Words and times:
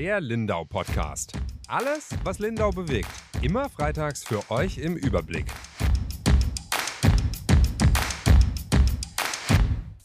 Der 0.00 0.18
Lindau 0.18 0.64
Podcast. 0.64 1.34
Alles, 1.68 2.08
was 2.24 2.38
Lindau 2.38 2.70
bewegt. 2.70 3.10
Immer 3.42 3.68
freitags 3.68 4.24
für 4.24 4.50
euch 4.50 4.78
im 4.78 4.96
Überblick. 4.96 5.44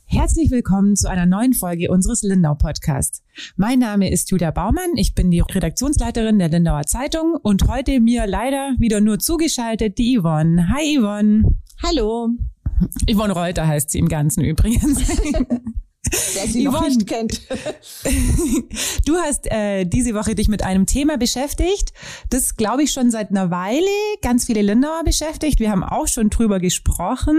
Herzlich 0.03 0.51
willkommen 0.51 0.97
zu 0.97 1.09
einer 1.09 1.25
neuen 1.25 1.53
Folge 1.53 1.89
unseres 1.89 2.23
Lindau 2.23 2.55
Podcasts. 2.55 3.23
Mein 3.55 3.79
Name 3.79 4.11
ist 4.11 4.29
Julia 4.31 4.51
Baumann, 4.51 4.97
ich 4.97 5.15
bin 5.15 5.31
die 5.31 5.39
Redaktionsleiterin 5.39 6.39
der 6.39 6.49
Lindauer 6.49 6.83
Zeitung 6.83 7.37
und 7.41 7.65
heute 7.69 8.01
mir 8.01 8.27
leider 8.27 8.75
wieder 8.77 8.99
nur 8.99 9.19
zugeschaltet 9.19 9.97
die 9.97 10.19
Yvonne. 10.19 10.67
Hi 10.75 10.99
Yvonne. 10.99 11.43
Hallo. 11.81 12.31
Yvonne 13.09 13.31
Reuter 13.31 13.65
heißt 13.65 13.91
sie 13.91 13.99
im 13.99 14.09
Ganzen 14.09 14.43
übrigens. 14.43 15.21
Wer 16.11 16.47
sie 16.47 16.63
Yvonne, 16.63 16.79
noch 16.79 16.87
nicht 16.87 17.07
kennt. 17.07 17.41
du 19.05 19.15
hast 19.17 19.51
äh, 19.51 19.85
diese 19.85 20.13
Woche 20.13 20.35
dich 20.35 20.47
mit 20.47 20.63
einem 20.63 20.85
Thema 20.85 21.17
beschäftigt, 21.17 21.93
das 22.29 22.55
glaube 22.55 22.83
ich 22.83 22.91
schon 22.91 23.11
seit 23.11 23.31
einer 23.31 23.51
Weile 23.51 23.87
ganz 24.21 24.45
viele 24.45 24.61
Lindauer 24.61 25.03
beschäftigt. 25.03 25.59
Wir 25.59 25.71
haben 25.71 25.83
auch 25.83 26.07
schon 26.07 26.29
drüber 26.29 26.59
gesprochen, 26.59 27.37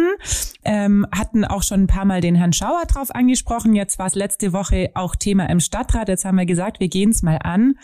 ähm, 0.65 1.07
hatten 1.12 1.45
auch 1.45 1.62
schon 1.62 1.84
ein 1.84 1.87
paar 1.87 2.05
Mal 2.05 2.21
den 2.21 2.34
Herrn 2.34 2.52
Schauer 2.52 2.84
drauf 2.87 3.15
angesprochen. 3.15 3.74
Jetzt 3.74 3.98
war 3.98 4.07
es 4.07 4.15
letzte 4.15 4.52
Woche 4.52 4.91
auch 4.95 5.16
Thema 5.16 5.48
im 5.48 5.60
Stadtrat. 5.60 6.09
Jetzt 6.09 6.24
haben 6.24 6.37
wir 6.37 6.46
gesagt, 6.46 6.80
wir 6.80 6.88
gehen 6.88 7.10
es 7.10 7.23
mal 7.23 7.38
an. 7.43 7.77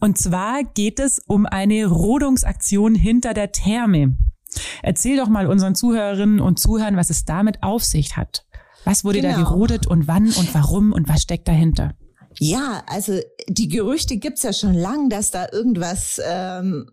Und 0.00 0.18
zwar 0.18 0.62
geht 0.62 1.00
es 1.00 1.18
um 1.26 1.46
eine 1.46 1.86
Rodungsaktion 1.86 2.94
hinter 2.94 3.34
der 3.34 3.52
Therme. 3.52 4.16
Erzähl 4.82 5.16
doch 5.16 5.28
mal 5.28 5.46
unseren 5.46 5.74
Zuhörerinnen 5.74 6.40
und 6.40 6.58
Zuhörern, 6.58 6.96
was 6.96 7.10
es 7.10 7.24
damit 7.24 7.62
auf 7.62 7.84
sich 7.84 8.16
hat. 8.16 8.46
Was 8.88 9.04
wurde 9.04 9.20
genau. 9.20 9.36
da 9.36 9.42
gerodet 9.42 9.86
und 9.86 10.08
wann 10.08 10.32
und 10.32 10.54
warum 10.54 10.94
und 10.94 11.10
was 11.10 11.20
steckt 11.20 11.46
dahinter? 11.46 11.94
Ja, 12.38 12.84
also 12.86 13.20
die 13.46 13.68
Gerüchte 13.68 14.16
gibt's 14.16 14.42
ja 14.44 14.54
schon 14.54 14.72
lang, 14.72 15.10
dass 15.10 15.30
da 15.30 15.46
irgendwas 15.52 16.18
ähm, 16.26 16.90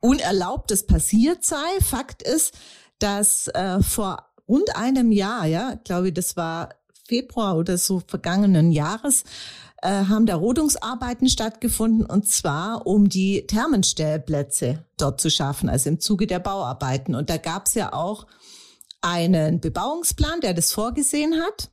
Unerlaubtes 0.00 0.84
passiert 0.84 1.42
sei. 1.42 1.56
Fakt 1.80 2.22
ist, 2.22 2.52
dass 2.98 3.48
äh, 3.48 3.82
vor 3.82 4.26
rund 4.46 4.76
einem 4.76 5.10
Jahr, 5.10 5.46
ja, 5.46 5.76
glaube 5.84 6.08
ich, 6.08 6.14
das 6.14 6.36
war 6.36 6.68
Februar 7.08 7.56
oder 7.56 7.78
so 7.78 8.02
vergangenen 8.06 8.70
Jahres, 8.70 9.24
äh, 9.80 10.04
haben 10.04 10.26
da 10.26 10.36
Rodungsarbeiten 10.36 11.30
stattgefunden 11.30 12.04
und 12.04 12.28
zwar 12.28 12.86
um 12.86 13.08
die 13.08 13.46
Thermenstellplätze 13.46 14.84
dort 14.98 15.18
zu 15.18 15.30
schaffen, 15.30 15.70
also 15.70 15.88
im 15.88 15.98
Zuge 15.98 16.26
der 16.26 16.40
Bauarbeiten. 16.40 17.14
Und 17.14 17.30
da 17.30 17.38
gab's 17.38 17.72
ja 17.72 17.94
auch 17.94 18.26
einen 19.00 19.60
Bebauungsplan, 19.60 20.40
der 20.40 20.54
das 20.54 20.72
vorgesehen 20.72 21.34
hat. 21.34 21.70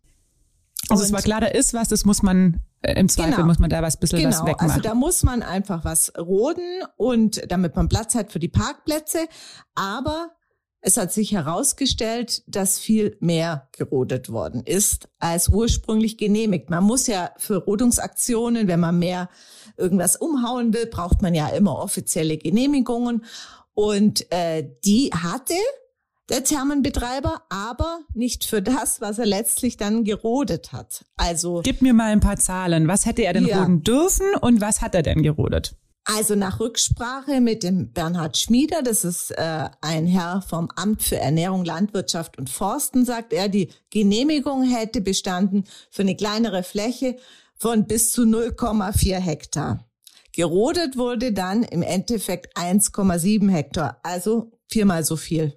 Also 0.90 1.04
es 1.04 1.12
war 1.12 1.22
klar, 1.22 1.42
da 1.42 1.48
ist 1.48 1.74
was, 1.74 1.90
das 1.90 2.06
muss 2.06 2.22
man 2.22 2.62
äh, 2.82 3.00
im 3.00 3.10
Zweifel 3.10 3.36
genau, 3.36 3.46
muss 3.48 3.60
man 3.60 3.70
da 3.70 3.82
was 3.82 3.98
bisschen 3.98 4.20
genau, 4.20 4.30
was 4.30 4.46
wegmachen. 4.46 4.70
Also 4.70 4.82
da 4.82 4.94
muss 4.94 5.24
man 5.24 5.42
einfach 5.42 5.84
was 5.84 6.14
roden 6.18 6.84
und 6.96 7.42
damit 7.52 7.76
man 7.76 7.90
Platz 7.90 8.16
hat 8.16 8.32
für 8.32 8.40
die 8.40 8.48
Parkplätze. 8.48 9.28
Aber 9.76 10.32
es 10.80 10.96
hat 10.96 11.12
sich 11.12 11.32
herausgestellt, 11.32 12.44
dass 12.48 12.80
viel 12.80 13.18
mehr 13.20 13.68
gerodet 13.76 14.32
worden 14.32 14.62
ist 14.64 15.10
als 15.20 15.50
ursprünglich 15.50 16.18
genehmigt. 16.18 16.70
Man 16.70 16.84
muss 16.84 17.08
ja 17.08 17.32
für 17.38 17.58
Rodungsaktionen, 17.58 18.68
wenn 18.68 18.80
man 18.80 19.00
mehr 19.00 19.30
irgendwas 19.76 20.16
umhauen 20.16 20.74
will, 20.74 20.86
braucht 20.86 21.22
man 21.22 21.34
ja 21.34 21.50
immer 21.50 21.80
offizielle 21.80 22.38
Genehmigungen. 22.38 23.26
Und 23.74 24.32
äh, 24.32 24.70
die 24.86 25.12
hatte 25.12 25.56
der 26.30 26.44
Thermenbetreiber, 26.44 27.42
aber 27.50 28.00
nicht 28.14 28.46
für 28.46 28.62
das, 28.62 29.02
was 29.02 29.20
er 29.20 29.26
letztlich 29.26 29.78
dann 29.78 30.04
gerodet 30.04 30.74
hat. 30.74 31.06
Also 31.16 31.62
gib 31.64 31.82
mir 31.82 31.94
mal 31.94 32.12
ein 32.12 32.20
paar 32.20 32.38
Zahlen. 32.38 32.88
Was 32.88 33.06
hätte 33.06 33.24
er 33.24 33.34
denn 33.34 33.46
ja. 33.46 33.60
roden 33.60 33.84
dürfen 33.84 34.28
und 34.42 34.62
was 34.62 34.82
hat 34.82 34.96
er 34.96 35.04
denn 35.04 35.24
gerodet? 35.24 35.76
Also 36.10 36.36
nach 36.36 36.62
Rücksprache 36.62 37.42
mit 37.42 37.64
dem 37.64 37.92
Bernhard 37.92 38.38
Schmieder, 38.38 38.82
das 38.82 39.04
ist 39.04 39.32
äh, 39.32 39.70
ein 39.82 40.08
Herr 40.08 40.42
vom 40.42 40.70
Amt 40.74 41.04
für 41.04 41.18
Ernährung, 41.18 41.66
Landwirtschaft 41.66 42.38
und 42.38 42.50
Forsten, 42.50 43.04
sagt 43.04 43.34
er, 43.34 43.50
die 43.50 43.72
Genehmigung 43.90 44.64
hätte 44.64 45.02
bestanden 45.02 45.66
für 45.92 46.04
eine 46.04 46.16
kleinere 46.16 46.64
Fläche 46.64 47.18
von 47.56 47.88
bis 47.88 48.14
zu 48.14 48.22
0,4 48.22 49.18
Hektar. 49.18 49.86
Gerodet 50.32 50.98
wurde 50.98 51.34
dann 51.34 51.64
im 51.64 51.82
Endeffekt 51.82 52.56
1,7 52.56 53.50
Hektar, 53.50 54.00
also 54.04 54.52
viermal 54.70 55.04
so 55.04 55.18
viel. 55.18 55.54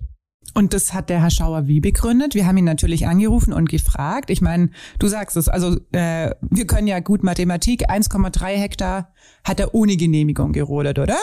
Und 0.55 0.75
das 0.75 0.93
hat 0.93 1.11
der 1.11 1.23
Herr 1.23 1.31
Schauer 1.31 1.67
wie 1.67 1.81
begründet? 1.81 2.35
Wir 2.35 2.47
haben 2.47 2.57
ihn 2.57 2.65
natürlich 2.65 3.07
angerufen 3.07 3.53
und 3.53 3.69
gefragt. 3.69 4.31
Ich 4.31 4.41
meine, 4.41 4.71
du 4.99 5.07
sagst 5.07 5.37
es, 5.37 5.49
also 5.49 5.77
äh, 5.93 6.35
wir 6.41 6.67
können 6.67 6.87
ja 6.87 7.01
gut 7.01 7.23
Mathematik. 7.23 7.91
1,3 7.91 8.47
Hektar 8.57 9.13
hat 9.45 9.61
er 9.61 9.75
ohne 9.75 9.97
Genehmigung 9.97 10.53
gerodet, 10.53 10.99
oder? 10.99 11.17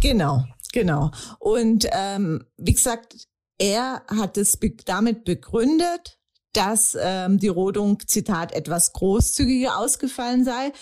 Genau, 0.00 0.44
genau. 0.72 1.10
Und 1.38 1.86
ähm, 1.92 2.44
wie 2.56 2.74
gesagt, 2.74 3.16
er 3.58 4.02
hat 4.08 4.36
es 4.36 4.56
be 4.56 4.76
damit 4.84 5.24
begründet, 5.24 6.18
dass 6.52 6.96
ähm, 7.00 7.38
die 7.38 7.48
Rodung, 7.48 8.00
Zitat, 8.06 8.52
etwas 8.52 8.92
großzügiger 8.92 9.78
ausgefallen 9.78 10.44
sei. 10.44 10.72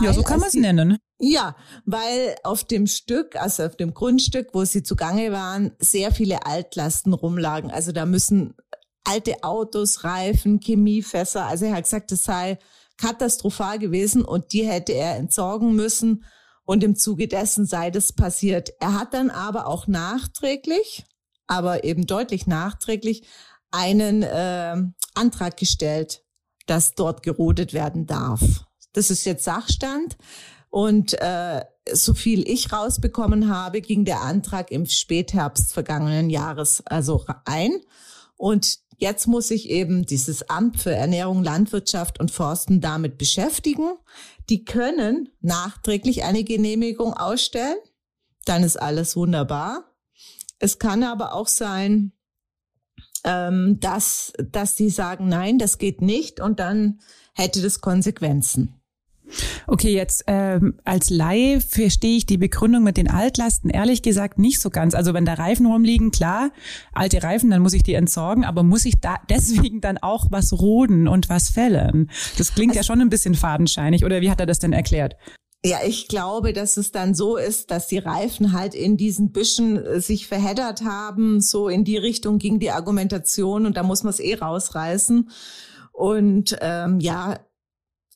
ja, 0.00 0.12
so 0.12 0.22
kann 0.22 0.40
man 0.40 0.48
es 0.48 0.54
nennen. 0.54 0.98
Ja, 1.24 1.54
weil 1.86 2.34
auf 2.42 2.64
dem 2.64 2.88
Stück, 2.88 3.36
also 3.36 3.62
auf 3.62 3.76
dem 3.76 3.94
Grundstück, 3.94 4.48
wo 4.54 4.64
sie 4.64 4.82
zugange 4.82 5.30
waren, 5.30 5.70
sehr 5.78 6.10
viele 6.10 6.46
Altlasten 6.46 7.12
rumlagen. 7.12 7.70
Also 7.70 7.92
da 7.92 8.06
müssen 8.06 8.54
alte 9.04 9.44
Autos, 9.44 10.02
Reifen, 10.02 10.58
Chemiefässer, 10.58 11.46
also 11.46 11.66
er 11.66 11.76
hat 11.76 11.84
gesagt, 11.84 12.10
das 12.10 12.24
sei 12.24 12.58
katastrophal 12.96 13.78
gewesen 13.78 14.24
und 14.24 14.52
die 14.52 14.66
hätte 14.66 14.94
er 14.94 15.14
entsorgen 15.16 15.76
müssen 15.76 16.24
und 16.64 16.82
im 16.82 16.96
Zuge 16.96 17.28
dessen 17.28 17.66
sei 17.66 17.92
das 17.92 18.12
passiert. 18.12 18.70
Er 18.80 18.98
hat 18.98 19.14
dann 19.14 19.30
aber 19.30 19.68
auch 19.68 19.86
nachträglich, 19.86 21.04
aber 21.46 21.84
eben 21.84 22.04
deutlich 22.04 22.48
nachträglich 22.48 23.28
einen 23.70 24.24
äh, 24.24 24.76
Antrag 25.14 25.56
gestellt, 25.56 26.24
dass 26.66 26.94
dort 26.96 27.22
gerodet 27.22 27.72
werden 27.72 28.06
darf. 28.06 28.40
Das 28.92 29.10
ist 29.10 29.24
jetzt 29.24 29.44
Sachstand. 29.44 30.16
Und 30.72 31.20
äh, 31.20 31.66
so 31.92 32.14
viel 32.14 32.48
ich 32.48 32.72
rausbekommen 32.72 33.54
habe, 33.54 33.82
ging 33.82 34.06
der 34.06 34.22
Antrag 34.22 34.70
im 34.70 34.86
Spätherbst 34.86 35.74
vergangenen 35.74 36.30
Jahres 36.30 36.82
also 36.86 37.26
ein. 37.44 37.72
Und 38.38 38.78
jetzt 38.96 39.26
muss 39.26 39.48
sich 39.48 39.68
eben 39.68 40.06
dieses 40.06 40.48
Amt 40.48 40.80
für 40.80 40.94
Ernährung, 40.94 41.44
Landwirtschaft 41.44 42.18
und 42.18 42.30
Forsten 42.30 42.80
damit 42.80 43.18
beschäftigen. 43.18 43.98
Die 44.48 44.64
können 44.64 45.28
nachträglich 45.42 46.24
eine 46.24 46.42
Genehmigung 46.42 47.12
ausstellen. 47.12 47.76
Dann 48.46 48.62
ist 48.62 48.80
alles 48.80 49.14
wunderbar. 49.14 49.92
Es 50.58 50.78
kann 50.78 51.02
aber 51.02 51.34
auch 51.34 51.48
sein, 51.48 52.12
ähm, 53.24 53.78
dass, 53.78 54.32
dass 54.50 54.74
die 54.74 54.88
sagen, 54.88 55.28
nein, 55.28 55.58
das 55.58 55.76
geht 55.76 56.00
nicht 56.00 56.40
und 56.40 56.60
dann 56.60 57.00
hätte 57.34 57.60
das 57.60 57.82
Konsequenzen. 57.82 58.81
Okay, 59.66 59.94
jetzt 59.94 60.24
ähm, 60.26 60.74
als 60.84 61.10
Laie 61.10 61.60
verstehe 61.60 62.16
ich 62.16 62.26
die 62.26 62.38
Begründung 62.38 62.82
mit 62.82 62.96
den 62.96 63.10
Altlasten 63.10 63.70
ehrlich 63.70 64.02
gesagt 64.02 64.38
nicht 64.38 64.60
so 64.60 64.70
ganz. 64.70 64.94
Also 64.94 65.14
wenn 65.14 65.24
da 65.24 65.34
Reifen 65.34 65.66
rumliegen, 65.66 66.10
klar, 66.10 66.50
alte 66.92 67.22
Reifen, 67.22 67.50
dann 67.50 67.62
muss 67.62 67.72
ich 67.72 67.82
die 67.82 67.94
entsorgen, 67.94 68.44
aber 68.44 68.62
muss 68.62 68.84
ich 68.84 69.00
da 69.00 69.16
deswegen 69.30 69.80
dann 69.80 69.98
auch 69.98 70.26
was 70.30 70.52
roden 70.52 71.08
und 71.08 71.28
was 71.28 71.50
fällen? 71.50 72.10
Das 72.38 72.54
klingt 72.54 72.72
also, 72.72 72.80
ja 72.80 72.84
schon 72.84 73.00
ein 73.00 73.10
bisschen 73.10 73.34
fadenscheinig. 73.34 74.04
Oder 74.04 74.20
wie 74.20 74.30
hat 74.30 74.40
er 74.40 74.46
das 74.46 74.58
denn 74.58 74.72
erklärt? 74.72 75.16
Ja, 75.64 75.78
ich 75.86 76.08
glaube, 76.08 76.52
dass 76.52 76.76
es 76.76 76.90
dann 76.90 77.14
so 77.14 77.36
ist, 77.36 77.70
dass 77.70 77.86
die 77.86 77.98
Reifen 77.98 78.52
halt 78.52 78.74
in 78.74 78.96
diesen 78.96 79.30
Büschen 79.30 79.76
äh, 79.76 80.00
sich 80.00 80.26
verheddert 80.26 80.82
haben. 80.82 81.40
So 81.40 81.68
in 81.68 81.84
die 81.84 81.96
Richtung 81.96 82.38
ging 82.38 82.58
die 82.58 82.72
Argumentation 82.72 83.64
und 83.64 83.76
da 83.76 83.84
muss 83.84 84.02
man 84.02 84.10
es 84.10 84.18
eh 84.18 84.34
rausreißen. 84.34 85.30
Und 85.92 86.56
ähm, 86.60 86.98
ja, 86.98 87.38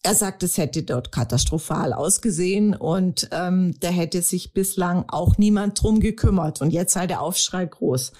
er 0.06 0.14
sagt, 0.14 0.44
es 0.44 0.56
hätte 0.56 0.84
dort 0.84 1.10
katastrophal 1.10 1.92
ausgesehen 1.92 2.76
und 2.76 3.28
ähm, 3.32 3.74
da 3.80 3.88
hätte 3.88 4.22
sich 4.22 4.52
bislang 4.52 5.04
auch 5.08 5.36
niemand 5.36 5.82
drum 5.82 5.98
gekümmert. 5.98 6.62
Und 6.62 6.70
jetzt 6.70 6.92
sei 6.92 7.08
der 7.08 7.20
Aufschrei 7.20 7.66
groß. 7.66 8.12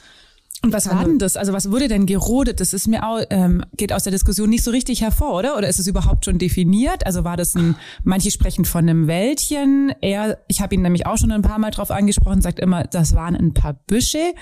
Und 0.66 0.72
was 0.72 0.90
war 0.90 1.04
denn 1.04 1.20
das? 1.20 1.36
Also 1.36 1.52
was 1.52 1.70
wurde 1.70 1.86
denn 1.86 2.06
gerodet? 2.06 2.58
Das 2.58 2.72
ist 2.72 2.88
mir 2.88 3.06
auch, 3.06 3.20
ähm, 3.30 3.62
geht 3.76 3.92
aus 3.92 4.02
der 4.02 4.10
Diskussion 4.10 4.50
nicht 4.50 4.64
so 4.64 4.72
richtig 4.72 5.00
hervor, 5.00 5.34
oder? 5.34 5.56
Oder 5.56 5.68
ist 5.68 5.78
es 5.78 5.86
überhaupt 5.86 6.24
schon 6.24 6.38
definiert? 6.38 7.06
Also 7.06 7.22
war 7.22 7.36
das 7.36 7.54
ein, 7.54 7.76
manche 8.02 8.32
sprechen 8.32 8.64
von 8.64 8.80
einem 8.80 9.06
Wäldchen. 9.06 9.94
Er, 10.00 10.38
ich 10.48 10.60
habe 10.60 10.74
ihn 10.74 10.82
nämlich 10.82 11.06
auch 11.06 11.18
schon 11.18 11.30
ein 11.30 11.42
paar 11.42 11.60
Mal 11.60 11.70
drauf 11.70 11.92
angesprochen, 11.92 12.42
sagt 12.42 12.58
immer, 12.58 12.82
das 12.82 13.14
waren 13.14 13.36
ein 13.36 13.54
paar 13.54 13.74
Büsche. 13.74 14.34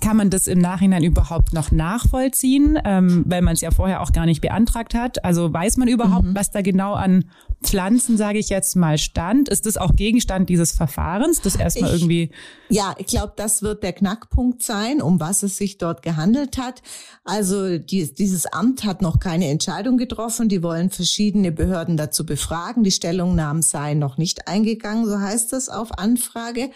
Kann 0.00 0.16
man 0.16 0.30
das 0.30 0.48
im 0.48 0.58
Nachhinein 0.58 1.04
überhaupt 1.04 1.52
noch 1.52 1.70
nachvollziehen, 1.70 2.76
ähm, 2.84 3.22
weil 3.28 3.42
man 3.42 3.54
es 3.54 3.60
ja 3.60 3.70
vorher 3.70 4.02
auch 4.02 4.10
gar 4.10 4.26
nicht 4.26 4.40
beantragt 4.40 4.94
hat? 4.94 5.24
Also 5.24 5.52
weiß 5.52 5.76
man 5.76 5.86
überhaupt, 5.86 6.26
mhm. 6.26 6.34
was 6.34 6.50
da 6.50 6.60
genau 6.60 6.94
an 6.94 7.26
Pflanzen, 7.62 8.16
sage 8.16 8.38
ich 8.38 8.48
jetzt 8.50 8.76
mal, 8.76 8.98
stand? 8.98 9.48
Ist 9.48 9.66
das 9.66 9.76
auch 9.76 9.96
Gegenstand 9.96 10.48
dieses 10.48 10.72
Verfahrens, 10.72 11.40
das 11.40 11.56
erstmal 11.56 11.94
ich, 11.94 12.00
irgendwie? 12.00 12.30
Ja, 12.68 12.94
ich 12.98 13.06
glaube, 13.06 13.32
das 13.36 13.62
wird 13.62 13.82
der 13.82 13.92
Knackpunkt 13.92 14.62
sein, 14.62 15.02
um 15.02 15.18
was 15.18 15.42
es 15.42 15.56
sich 15.56 15.76
dort 15.76 16.02
gehandelt 16.02 16.56
hat. 16.56 16.82
Also 17.24 17.78
die, 17.78 18.14
dieses 18.14 18.46
Amt 18.46 18.84
hat 18.84 19.02
noch 19.02 19.18
keine 19.18 19.48
Entscheidung 19.48 19.98
getroffen. 19.98 20.48
Die 20.48 20.62
wollen 20.62 20.90
verschiedene 20.90 21.50
Behörden 21.50 21.96
dazu 21.96 22.24
befragen. 22.24 22.84
Die 22.84 22.92
Stellungnahmen 22.92 23.62
seien 23.62 23.98
noch 23.98 24.18
nicht 24.18 24.46
eingegangen, 24.46 25.06
so 25.06 25.18
heißt 25.18 25.52
es 25.52 25.68
auf 25.68 25.98
Anfrage. 25.98 26.70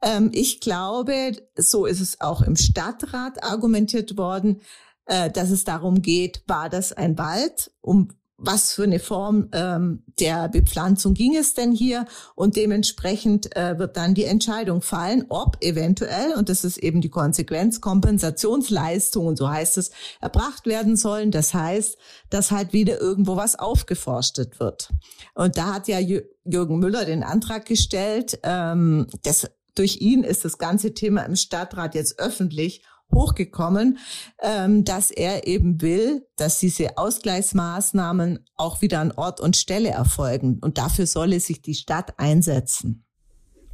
Ähm, 0.00 0.30
ich 0.32 0.60
glaube, 0.60 1.32
so 1.56 1.84
ist 1.84 2.00
es 2.00 2.20
auch 2.22 2.40
im 2.40 2.56
Stadtrat 2.56 3.44
argumentiert 3.44 4.16
worden, 4.16 4.62
äh, 5.06 5.30
dass 5.30 5.50
es 5.50 5.64
darum 5.64 6.00
geht, 6.00 6.42
war 6.46 6.70
das 6.70 6.92
ein 6.92 7.18
Wald, 7.18 7.70
um 7.82 8.08
was 8.36 8.72
für 8.72 8.82
eine 8.82 8.98
Form 8.98 9.48
ähm, 9.52 10.02
der 10.18 10.48
Bepflanzung 10.48 11.14
ging 11.14 11.36
es 11.36 11.54
denn 11.54 11.72
hier 11.72 12.04
und 12.34 12.56
dementsprechend 12.56 13.54
äh, 13.56 13.78
wird 13.78 13.96
dann 13.96 14.14
die 14.14 14.24
Entscheidung 14.24 14.82
fallen, 14.82 15.26
ob 15.28 15.56
eventuell, 15.60 16.34
und 16.34 16.48
das 16.48 16.64
ist 16.64 16.78
eben 16.78 17.00
die 17.00 17.10
Konsequenz, 17.10 17.80
Kompensationsleistungen, 17.80 19.36
so 19.36 19.48
heißt 19.48 19.78
es, 19.78 19.90
erbracht 20.20 20.66
werden 20.66 20.96
sollen. 20.96 21.30
Das 21.30 21.54
heißt, 21.54 21.96
dass 22.30 22.50
halt 22.50 22.72
wieder 22.72 23.00
irgendwo 23.00 23.36
was 23.36 23.56
aufgeforstet 23.56 24.58
wird. 24.58 24.90
Und 25.34 25.56
da 25.56 25.74
hat 25.74 25.86
ja 25.86 25.98
Jürgen 25.98 26.78
Müller 26.78 27.04
den 27.04 27.22
Antrag 27.22 27.66
gestellt, 27.66 28.40
ähm, 28.42 29.06
das, 29.22 29.48
durch 29.74 30.00
ihn 30.00 30.24
ist 30.24 30.44
das 30.44 30.58
ganze 30.58 30.94
Thema 30.94 31.22
im 31.22 31.36
Stadtrat 31.36 31.94
jetzt 31.94 32.18
öffentlich 32.18 32.82
hochgekommen, 33.12 33.98
ähm, 34.42 34.84
dass 34.84 35.10
er 35.10 35.46
eben 35.46 35.80
will, 35.80 36.26
dass 36.36 36.58
diese 36.58 36.98
Ausgleichsmaßnahmen 36.98 38.44
auch 38.56 38.82
wieder 38.82 39.00
an 39.00 39.12
Ort 39.12 39.40
und 39.40 39.56
Stelle 39.56 39.90
erfolgen. 39.90 40.58
Und 40.60 40.78
dafür 40.78 41.06
solle 41.06 41.40
sich 41.40 41.62
die 41.62 41.74
Stadt 41.74 42.18
einsetzen. 42.18 43.04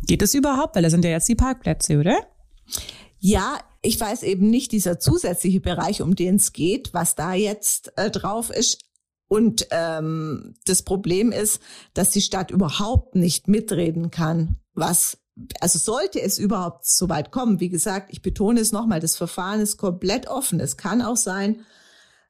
Geht 0.06 0.22
es 0.22 0.34
überhaupt? 0.34 0.76
Weil 0.76 0.82
das 0.82 0.92
sind 0.92 1.04
ja 1.04 1.10
jetzt 1.10 1.28
die 1.28 1.34
Parkplätze, 1.34 1.98
oder? 1.98 2.16
Ja, 3.18 3.58
ich 3.82 4.00
weiß 4.00 4.22
eben 4.22 4.48
nicht 4.48 4.72
dieser 4.72 4.98
zusätzliche 4.98 5.60
Bereich, 5.60 6.02
um 6.02 6.16
den 6.16 6.36
es 6.36 6.52
geht, 6.52 6.92
was 6.94 7.14
da 7.14 7.34
jetzt 7.34 7.92
äh, 7.96 8.10
drauf 8.10 8.50
ist. 8.50 8.82
Und 9.28 9.68
ähm, 9.70 10.54
das 10.64 10.82
Problem 10.82 11.30
ist, 11.30 11.60
dass 11.94 12.10
die 12.10 12.20
Stadt 12.20 12.50
überhaupt 12.50 13.14
nicht 13.14 13.46
mitreden 13.46 14.10
kann, 14.10 14.56
was 14.74 15.18
also 15.60 15.78
sollte 15.78 16.20
es 16.20 16.38
überhaupt 16.38 16.86
so 16.86 17.08
weit 17.08 17.30
kommen, 17.30 17.60
wie 17.60 17.68
gesagt, 17.68 18.08
ich 18.10 18.22
betone 18.22 18.60
es 18.60 18.72
nochmal, 18.72 19.00
das 19.00 19.16
Verfahren 19.16 19.60
ist 19.60 19.76
komplett 19.76 20.28
offen. 20.28 20.60
Es 20.60 20.76
kann 20.76 21.02
auch 21.02 21.16
sein, 21.16 21.64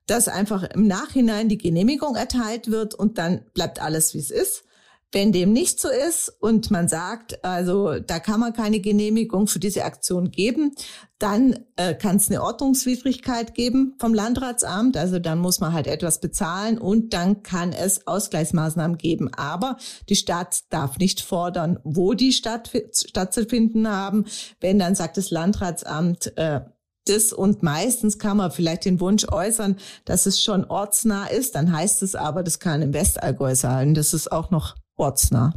dass 0.06 0.28
einfach 0.28 0.62
im 0.62 0.86
Nachhinein 0.86 1.48
die 1.48 1.58
Genehmigung 1.58 2.16
erteilt 2.16 2.70
wird 2.70 2.94
und 2.94 3.18
dann 3.18 3.44
bleibt 3.54 3.80
alles, 3.80 4.14
wie 4.14 4.18
es 4.18 4.30
ist. 4.30 4.64
Wenn 5.12 5.32
dem 5.32 5.52
nicht 5.52 5.80
so 5.80 5.88
ist 5.88 6.32
und 6.40 6.70
man 6.70 6.86
sagt, 6.86 7.44
also 7.44 7.98
da 7.98 8.20
kann 8.20 8.38
man 8.38 8.52
keine 8.52 8.78
Genehmigung 8.78 9.48
für 9.48 9.58
diese 9.58 9.84
Aktion 9.84 10.30
geben, 10.30 10.72
dann 11.18 11.64
äh, 11.76 11.94
kann 11.94 12.16
es 12.16 12.30
eine 12.30 12.42
Ordnungswidrigkeit 12.42 13.54
geben 13.54 13.96
vom 13.98 14.14
Landratsamt. 14.14 14.96
Also 14.96 15.18
dann 15.18 15.40
muss 15.40 15.58
man 15.58 15.72
halt 15.72 15.88
etwas 15.88 16.20
bezahlen 16.20 16.78
und 16.78 17.12
dann 17.12 17.42
kann 17.42 17.72
es 17.72 18.06
Ausgleichsmaßnahmen 18.06 18.98
geben. 18.98 19.34
Aber 19.34 19.76
die 20.08 20.16
Stadt 20.16 20.60
darf 20.70 20.98
nicht 20.98 21.20
fordern, 21.20 21.80
wo 21.82 22.14
die 22.14 22.32
Stadt 22.32 22.70
stattzufinden 22.94 23.88
haben. 23.88 24.26
Wenn 24.60 24.78
dann 24.78 24.94
sagt 24.94 25.16
das 25.16 25.30
Landratsamt, 25.30 26.36
äh, 26.36 26.60
das 27.06 27.32
und 27.32 27.62
meistens 27.62 28.18
kann 28.18 28.36
man 28.36 28.50
vielleicht 28.50 28.84
den 28.84 29.00
Wunsch 29.00 29.26
äußern, 29.28 29.76
dass 30.04 30.26
es 30.26 30.42
schon 30.42 30.64
ortsnah 30.64 31.26
ist, 31.26 31.54
dann 31.54 31.72
heißt 31.72 32.02
es 32.02 32.14
aber, 32.14 32.42
das 32.42 32.60
kann 32.60 32.82
im 32.82 32.94
Westallgäu 32.94 33.54
sein. 33.54 33.94
Das 33.94 34.14
ist 34.14 34.30
auch 34.30 34.50
noch 34.50 34.76
ortsnah. 35.00 35.54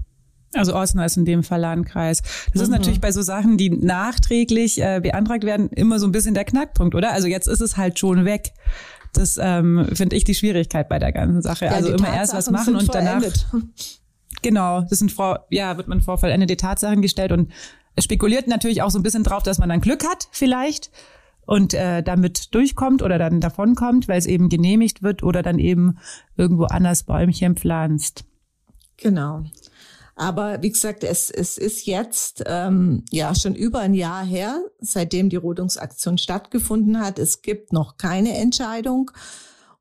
Also 0.56 0.76
Ortsnah 0.76 1.06
ist 1.06 1.18
in 1.18 1.26
dem 1.26 1.44
Fall 1.44 1.62
Landkreis. 1.62 2.22
Das 2.22 2.56
mhm. 2.56 2.62
ist 2.62 2.70
natürlich 2.70 3.02
bei 3.02 3.12
so 3.12 3.22
Sachen, 3.22 3.58
die 3.58 3.70
nachträglich 3.70 4.82
äh, 4.82 5.00
beantragt 5.02 5.44
werden, 5.44 5.70
immer 5.70 6.00
so 6.00 6.08
ein 6.08 6.12
bisschen 6.12 6.36
der 6.36 6.46
Knackpunkt, 6.46 6.96
oder? 6.96 7.12
Also 7.12 7.28
jetzt 7.28 7.48
ist 7.48 7.62
es 7.62 7.78
halt 7.78 7.98
schon 7.98 8.26
weg. 8.26 8.54
Das 9.14 9.40
ähm, 9.42 9.88
finde 9.94 10.16
ich 10.16 10.24
die 10.24 10.36
Schwierigkeit 10.36 10.90
bei 10.90 11.00
der 11.00 11.12
ganzen 11.12 11.42
Sache. 11.42 11.66
Ja, 11.66 11.72
also 11.72 11.90
immer 11.90 11.98
Tatsachen 11.98 12.20
erst 12.20 12.34
was 12.34 12.52
machen 12.52 12.76
und 12.76 12.94
danach. 12.94 13.22
Genau, 14.42 14.82
das 14.82 15.00
sind 15.00 15.12
vor, 15.12 15.46
ja, 15.50 15.78
wird 15.78 15.88
man 15.88 16.02
vor 16.02 16.18
vollendete 16.18 16.58
Tatsachen 16.58 17.02
gestellt 17.02 17.32
und 17.32 17.52
spekuliert 18.00 18.48
natürlich 18.48 18.82
auch 18.82 18.90
so 18.90 19.00
ein 19.00 19.04
bisschen 19.04 19.24
drauf, 19.24 19.44
dass 19.44 19.60
man 19.60 19.70
dann 19.70 19.82
Glück 19.82 20.04
hat, 20.06 20.28
vielleicht 20.32 20.92
und 21.46 21.74
äh, 21.74 22.02
damit 22.02 22.54
durchkommt 22.56 23.04
oder 23.04 23.18
dann 23.18 23.40
davonkommt, 23.40 24.08
weil 24.08 24.18
es 24.18 24.26
eben 24.26 24.50
genehmigt 24.50 25.04
wird 25.04 25.24
oder 25.24 25.44
dann 25.44 25.60
eben 25.60 25.98
irgendwo 26.36 26.66
anders 26.66 27.04
Bäumchen 27.04 27.56
pflanzt. 27.56 28.26
Genau. 28.98 29.44
Aber 30.16 30.62
wie 30.62 30.72
gesagt, 30.72 31.04
es, 31.04 31.32
es 31.32 31.58
ist 31.58 31.88
jetzt 31.88 32.44
ähm, 32.46 33.04
ja 33.10 33.34
schon 33.34 33.56
über 33.56 33.80
ein 33.80 33.96
Jahr 33.96 34.24
her, 34.24 34.64
seitdem 34.80 35.30
die 35.30 35.38
Rodungsaktion 35.38 36.18
stattgefunden 36.18 37.00
hat. 37.00 37.18
Es 37.18 37.42
gibt 37.42 37.74
noch 37.74 37.98
keine 37.98 38.38
Entscheidung. 38.38 39.10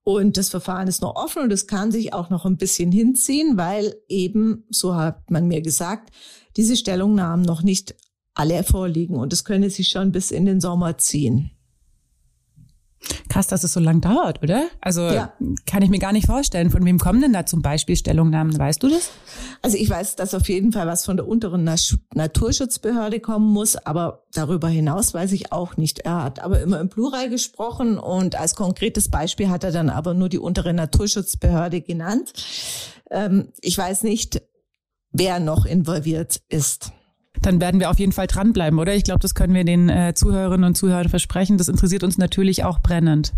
Und 0.05 0.37
das 0.37 0.49
Verfahren 0.49 0.89
ist 0.89 1.03
noch 1.03 1.15
offen 1.15 1.43
und 1.43 1.53
es 1.53 1.69
kann 1.69 1.93
sich 1.93 2.13
auch 2.13 2.29
noch 2.29 2.45
ein 2.45 2.57
bisschen 2.57 2.91
hinziehen, 2.91 3.57
weil 3.57 3.95
eben, 4.09 4.65
so 4.69 4.97
hat 4.97 5.31
man 5.31 5.47
mir 5.47 5.63
gesagt, 5.63 6.11
diese 6.57 6.77
Stellungnahmen 6.77 7.45
noch 7.45 7.63
nicht 7.63 7.95
alle 8.35 8.65
vorliegen 8.65 9.17
und 9.17 9.33
es 9.33 9.45
könne 9.45 9.71
sich 9.71 9.89
schon 9.89 10.11
bis 10.11 10.33
in 10.33 10.45
den 10.45 10.61
Sommer 10.61 10.99
ziehen. 10.99 11.53
Krass, 13.33 13.47
dass 13.47 13.65
es 13.65 13.73
so 13.73 13.81
lang 13.81 14.03
dauert, 14.03 14.43
oder? 14.43 14.67
Also 14.83 15.01
ja. 15.01 15.33
kann 15.65 15.83
ich 15.83 15.89
mir 15.89 15.99
gar 15.99 16.13
nicht 16.13 16.27
vorstellen. 16.27 16.71
Von 16.71 16.85
wem 16.85 16.99
kommen 16.99 17.23
denn 17.23 17.33
da 17.33 17.47
zum 17.47 17.63
Beispiel 17.63 17.97
Stellungnahmen? 17.97 18.59
Weißt 18.59 18.83
du 18.83 18.91
das? 18.91 19.11
Also 19.63 19.79
ich 19.79 19.89
weiß, 19.89 20.17
dass 20.17 20.35
auf 20.35 20.51
jeden 20.51 20.71
Fall 20.71 20.87
was 20.87 21.07
von 21.07 21.17
der 21.17 21.27
unteren 21.27 21.65
Naturschutzbehörde 22.15 23.21
kommen 23.21 23.51
muss, 23.51 23.77
aber 23.77 24.25
darüber 24.35 24.69
hinaus 24.69 25.15
weiß 25.15 25.33
ich 25.33 25.51
auch 25.51 25.79
nicht. 25.79 26.01
Er 26.01 26.25
hat 26.25 26.41
aber 26.41 26.61
immer 26.61 26.79
im 26.79 26.91
Plural 26.91 27.31
gesprochen 27.31 27.97
und 27.97 28.39
als 28.39 28.55
konkretes 28.55 29.09
Beispiel 29.09 29.49
hat 29.49 29.65
er 29.65 29.73
dann 29.73 29.89
aber 29.89 30.13
nur 30.13 30.29
die 30.29 30.39
untere 30.39 30.75
Naturschutzbehörde 30.75 31.81
genannt. 31.81 32.35
Ähm, 33.11 33.49
ich 33.63 33.79
weiß 33.79 34.03
nicht, 34.03 34.43
wer 35.11 35.41
noch 35.41 35.65
involviert 35.65 36.43
ist 36.51 36.93
dann 37.41 37.61
werden 37.61 37.81
wir 37.81 37.91
auf 37.91 37.99
jeden 37.99 38.13
Fall 38.13 38.27
dranbleiben, 38.27 38.79
oder? 38.79 38.95
Ich 38.95 39.05
glaube, 39.05 39.21
das 39.21 39.35
können 39.35 39.55
wir 39.55 39.65
den 39.65 39.89
äh, 39.89 40.15
Zuhörerinnen 40.15 40.65
und 40.65 40.75
Zuhörern 40.77 41.09
versprechen. 41.09 41.59
Das 41.59 41.69
interessiert 41.69 42.05
uns 42.05 42.19
natürlich 42.19 42.65
auch 42.65 42.81
brennend, 42.81 43.33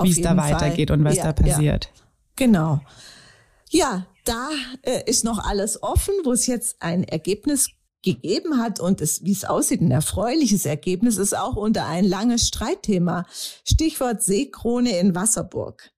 wie 0.00 0.10
es 0.10 0.20
da 0.20 0.36
weitergeht 0.36 0.90
Fall. 0.90 0.98
und 0.98 1.04
was 1.04 1.16
ja, 1.16 1.24
da 1.24 1.32
passiert. 1.32 1.84
Ja. 1.84 2.02
Genau. 2.36 2.80
Ja, 3.70 4.06
da 4.24 4.48
äh, 4.82 5.02
ist 5.06 5.24
noch 5.24 5.38
alles 5.38 5.82
offen, 5.82 6.14
wo 6.24 6.32
es 6.32 6.46
jetzt 6.46 6.76
ein 6.80 7.04
Ergebnis 7.04 7.70
gegeben 8.02 8.58
hat 8.58 8.80
und 8.80 9.00
es, 9.00 9.24
wie 9.24 9.32
es 9.32 9.44
aussieht, 9.44 9.80
ein 9.80 9.90
erfreuliches 9.90 10.66
Ergebnis 10.66 11.16
ist 11.16 11.36
auch 11.36 11.56
unter 11.56 11.86
ein 11.86 12.04
langes 12.04 12.48
Streitthema. 12.48 13.26
Stichwort 13.64 14.22
Seekrone 14.22 14.98
in 14.98 15.14
Wasserburg. 15.14 15.90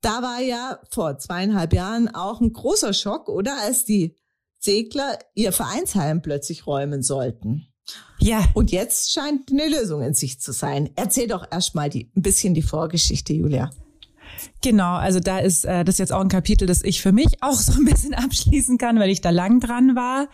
Da 0.00 0.20
war 0.20 0.40
ja 0.40 0.80
vor 0.90 1.18
zweieinhalb 1.18 1.72
Jahren 1.72 2.14
auch 2.14 2.40
ein 2.40 2.52
großer 2.52 2.92
Schock, 2.92 3.28
oder? 3.28 3.56
Als 3.62 3.84
die 3.84 4.16
Segler 4.64 5.18
ihr 5.34 5.52
Vereinsheim 5.52 6.22
plötzlich 6.22 6.66
räumen 6.66 7.02
sollten. 7.02 7.66
Ja. 8.18 8.44
Und 8.54 8.72
jetzt 8.72 9.12
scheint 9.12 9.50
eine 9.50 9.68
Lösung 9.68 10.02
in 10.02 10.14
sich 10.14 10.40
zu 10.40 10.52
sein. 10.52 10.90
Erzähl 10.96 11.28
doch 11.28 11.46
erstmal 11.50 11.90
die, 11.90 12.10
ein 12.16 12.22
bisschen 12.22 12.54
die 12.54 12.62
Vorgeschichte, 12.62 13.34
Julia. 13.34 13.70
Genau, 14.62 14.94
also 14.94 15.20
da 15.20 15.38
ist 15.38 15.64
äh, 15.64 15.84
das 15.84 15.96
ist 15.96 15.98
jetzt 15.98 16.12
auch 16.12 16.20
ein 16.20 16.28
Kapitel, 16.28 16.66
das 16.66 16.82
ich 16.82 17.02
für 17.02 17.12
mich 17.12 17.42
auch 17.42 17.54
so 17.54 17.72
ein 17.74 17.84
bisschen 17.84 18.14
abschließen 18.14 18.78
kann, 18.78 18.98
weil 18.98 19.10
ich 19.10 19.20
da 19.20 19.30
lang 19.30 19.60
dran 19.60 19.94
war. 19.94 20.28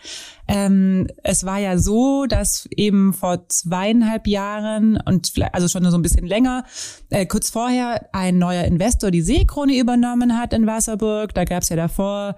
Ähm, 0.47 1.07
es 1.23 1.45
war 1.45 1.59
ja 1.59 1.77
so, 1.77 2.25
dass 2.25 2.67
eben 2.75 3.13
vor 3.13 3.47
zweieinhalb 3.49 4.27
Jahren 4.27 4.97
und 4.97 5.27
vielleicht, 5.27 5.53
also 5.53 5.67
schon 5.67 5.89
so 5.89 5.97
ein 5.97 6.01
bisschen 6.01 6.25
länger, 6.25 6.63
äh, 7.09 7.25
kurz 7.25 7.49
vorher 7.49 8.09
ein 8.13 8.37
neuer 8.37 8.63
Investor 8.63 9.11
die 9.11 9.21
Seekrone 9.21 9.77
übernommen 9.77 10.37
hat 10.37 10.53
in 10.53 10.65
Wasserburg. 10.65 11.33
Da 11.33 11.43
gab 11.43 11.63
es 11.63 11.69
ja 11.69 11.75
davor 11.75 12.37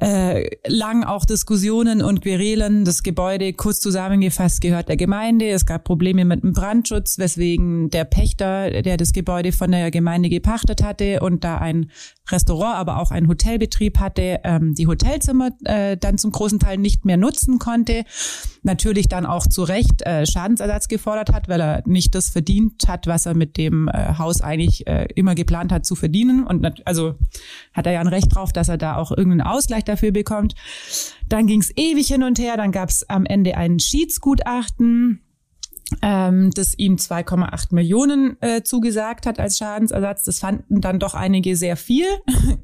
äh, 0.00 0.48
lang 0.66 1.04
auch 1.04 1.24
Diskussionen 1.24 2.02
und 2.02 2.22
Querelen. 2.22 2.84
Das 2.84 3.02
Gebäude, 3.02 3.52
kurz 3.52 3.80
zusammengefasst, 3.80 4.60
gehört 4.60 4.88
der 4.88 4.96
Gemeinde. 4.96 5.48
Es 5.48 5.66
gab 5.66 5.84
Probleme 5.84 6.24
mit 6.24 6.42
dem 6.42 6.52
Brandschutz, 6.52 7.18
weswegen 7.18 7.90
der 7.90 8.04
Pächter, 8.04 8.82
der 8.82 8.96
das 8.96 9.12
Gebäude 9.12 9.52
von 9.52 9.72
der 9.72 9.90
Gemeinde 9.90 10.28
gepachtet 10.28 10.82
hatte 10.82 11.20
und 11.20 11.42
da 11.42 11.58
ein 11.58 11.90
Restaurant, 12.30 12.76
aber 12.76 12.98
auch 12.98 13.10
ein 13.10 13.28
Hotelbetrieb 13.28 13.98
hatte, 13.98 14.40
ähm, 14.44 14.74
die 14.74 14.86
Hotelzimmer 14.86 15.50
äh, 15.64 15.96
dann 15.96 16.18
zum 16.18 16.30
großen 16.30 16.58
Teil 16.58 16.78
nicht 16.78 17.04
mehr 17.04 17.16
nutzen 17.16 17.58
konnte. 17.58 18.04
Natürlich 18.62 19.08
dann 19.08 19.26
auch 19.26 19.46
zu 19.46 19.62
Recht 19.62 20.02
äh, 20.02 20.26
Schadensersatz 20.26 20.88
gefordert 20.88 21.32
hat, 21.32 21.48
weil 21.48 21.60
er 21.60 21.82
nicht 21.86 22.14
das 22.14 22.28
verdient 22.28 22.86
hat, 22.86 23.06
was 23.06 23.26
er 23.26 23.34
mit 23.34 23.56
dem 23.56 23.88
äh, 23.88 24.14
Haus 24.18 24.42
eigentlich 24.42 24.86
äh, 24.86 25.08
immer 25.14 25.34
geplant 25.34 25.72
hat 25.72 25.86
zu 25.86 25.94
verdienen. 25.94 26.44
Und 26.44 26.86
also 26.86 27.14
hat 27.72 27.86
er 27.86 27.92
ja 27.92 28.00
ein 28.00 28.08
Recht 28.08 28.34
drauf, 28.34 28.52
dass 28.52 28.68
er 28.68 28.76
da 28.76 28.96
auch 28.96 29.10
irgendeinen 29.10 29.42
Ausgleich 29.42 29.84
dafür 29.88 30.12
bekommt. 30.12 30.54
Dann 31.28 31.46
ging 31.46 31.60
es 31.60 31.72
ewig 31.76 32.08
hin 32.08 32.22
und 32.22 32.38
her. 32.38 32.56
Dann 32.56 32.72
gab 32.72 32.88
es 32.88 33.08
am 33.08 33.26
Ende 33.26 33.56
ein 33.56 33.78
Schiedsgutachten 33.78 35.22
ähm, 36.02 36.50
das 36.50 36.76
ihm 36.78 36.96
2,8 36.96 37.74
Millionen 37.74 38.36
äh, 38.42 38.62
zugesagt 38.62 39.26
hat 39.26 39.40
als 39.40 39.58
Schadensersatz. 39.58 40.24
Das 40.24 40.38
fanden 40.38 40.80
dann 40.80 40.98
doch 40.98 41.14
einige 41.14 41.56
sehr 41.56 41.76
viel. 41.76 42.06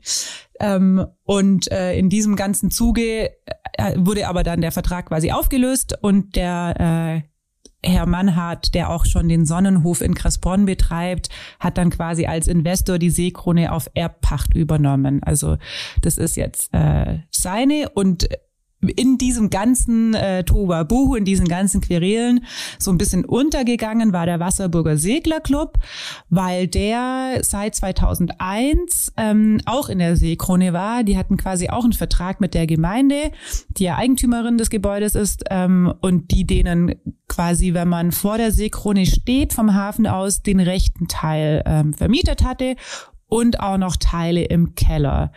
ähm, 0.61 1.07
und 1.25 1.71
äh, 1.71 1.97
in 1.97 2.09
diesem 2.09 2.37
ganzen 2.37 2.71
Zuge 2.71 3.31
äh, 3.73 3.95
wurde 3.97 4.29
aber 4.29 4.43
dann 4.43 4.61
der 4.61 4.73
Vertrag 4.73 5.07
quasi 5.07 5.33
aufgelöst 5.33 5.97
und 6.03 6.37
der 6.37 7.23
äh, 7.25 7.34
Herr 7.85 8.07
Mannhardt, 8.07 8.75
der 8.75 8.91
auch 8.91 9.05
schon 9.05 9.29
den 9.29 9.47
Sonnenhof 9.47 10.01
in 10.01 10.15
Kressbronn 10.15 10.67
betreibt, 10.67 11.29
hat 11.61 11.79
dann 11.79 11.91
quasi 11.91 12.27
als 12.27 12.49
Investor 12.49 12.99
die 12.99 13.11
Seekrone 13.11 13.73
auf 13.73 13.91
Erbpacht 13.95 14.55
übernommen. 14.55 15.23
Also 15.23 15.59
das 16.03 16.19
ist 16.19 16.37
jetzt 16.37 16.73
äh, 16.73 17.19
seine 17.31 17.91
und 17.91 18.29
in 18.89 19.19
diesem 19.19 19.51
ganzen 19.51 20.15
äh, 20.15 20.45
Toba-Buhu, 20.45 21.15
in 21.17 21.25
diesen 21.25 21.49
ganzen 21.49 21.81
Querelen 21.81 22.45
so 22.79 22.91
ein 22.91 22.99
bisschen 22.99 23.25
untergegangen 23.25 24.13
war 24.13 24.27
der 24.27 24.41
Wasserburger 24.41 24.97
Seglerclub, 24.97 25.79
weil 26.31 26.67
der 26.67 27.39
seit 27.43 27.75
2001 27.75 29.13
ähm, 29.17 29.61
auch 29.67 29.89
in 29.89 29.99
der 29.99 30.17
Seekrone 30.17 30.73
war. 30.73 31.05
Die 31.05 31.17
hatten 31.17 31.37
quasi 31.37 31.69
auch 31.69 31.85
einen 31.85 31.93
Vertrag 31.93 32.41
mit 32.41 32.55
der 32.55 32.67
Gemeinde, 32.67 33.31
die 33.69 33.85
ja 33.85 33.97
Eigentümerin 33.97 34.59
des 34.59 34.71
Gebäudes 34.71 35.15
ist 35.15 35.45
ähm, 35.51 35.93
und 36.01 36.31
die 36.31 36.47
denen 36.47 36.95
quasi, 37.29 37.75
wenn 37.75 37.89
man 37.89 38.13
vor 38.13 38.39
der 38.39 38.53
Seekrone 38.53 39.07
steht, 39.07 39.53
vom 39.53 39.75
Hafen 39.75 40.07
aus 40.07 40.43
den 40.43 40.61
rechten 40.61 41.09
Teil 41.09 41.63
ähm, 41.67 41.93
vermietet 41.93 42.45
hatte 42.45 42.77
und 43.29 43.61
auch 43.61 43.79
noch 43.79 43.97
Teile 43.97 44.45
im 44.45 44.75
Keller. 44.75 45.33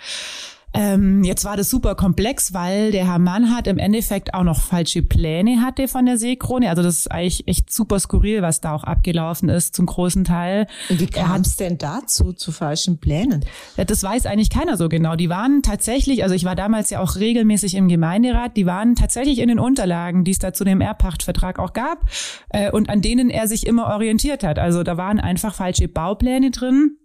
Ähm, 0.77 1.23
jetzt 1.23 1.43
war 1.43 1.57
das 1.57 1.71
super 1.71 1.95
komplex, 1.95 2.53
weil 2.53 2.91
der 2.91 3.07
Herr 3.07 3.17
Mannhardt 3.17 3.65
im 3.65 3.79
Endeffekt 3.79 4.35
auch 4.35 4.43
noch 4.43 4.61
falsche 4.61 5.01
Pläne 5.01 5.63
hatte 5.63 5.87
von 5.87 6.05
der 6.05 6.19
Seekrone. 6.19 6.69
Also 6.69 6.83
das 6.83 6.97
ist 6.97 7.11
eigentlich 7.11 7.47
echt 7.47 7.73
super 7.73 7.99
skurril, 7.99 8.43
was 8.43 8.61
da 8.61 8.75
auch 8.75 8.83
abgelaufen 8.83 9.49
ist 9.49 9.75
zum 9.75 9.87
großen 9.87 10.23
Teil. 10.23 10.67
Und 10.89 10.99
wie 10.99 11.07
kam 11.07 11.41
es 11.41 11.55
denn 11.55 11.79
dazu, 11.79 12.31
zu 12.31 12.51
falschen 12.51 12.99
Plänen? 12.99 13.43
Ja, 13.75 13.85
das 13.85 14.03
weiß 14.03 14.27
eigentlich 14.27 14.51
keiner 14.51 14.77
so 14.77 14.87
genau. 14.87 15.15
Die 15.15 15.29
waren 15.29 15.63
tatsächlich, 15.63 16.21
also 16.21 16.35
ich 16.35 16.45
war 16.45 16.55
damals 16.55 16.91
ja 16.91 16.99
auch 16.99 17.15
regelmäßig 17.15 17.73
im 17.73 17.87
Gemeinderat, 17.87 18.55
die 18.55 18.67
waren 18.67 18.93
tatsächlich 18.93 19.39
in 19.39 19.47
den 19.47 19.57
Unterlagen, 19.57 20.25
die 20.25 20.31
es 20.31 20.37
da 20.37 20.53
zu 20.53 20.63
dem 20.63 20.79
Erbpachtvertrag 20.79 21.57
auch 21.57 21.73
gab 21.73 22.05
äh, 22.49 22.69
und 22.69 22.91
an 22.91 23.01
denen 23.01 23.31
er 23.31 23.47
sich 23.47 23.65
immer 23.65 23.87
orientiert 23.87 24.43
hat. 24.43 24.59
Also 24.59 24.83
da 24.83 24.95
waren 24.95 25.19
einfach 25.19 25.55
falsche 25.55 25.87
Baupläne 25.87 26.51
drin 26.51 26.97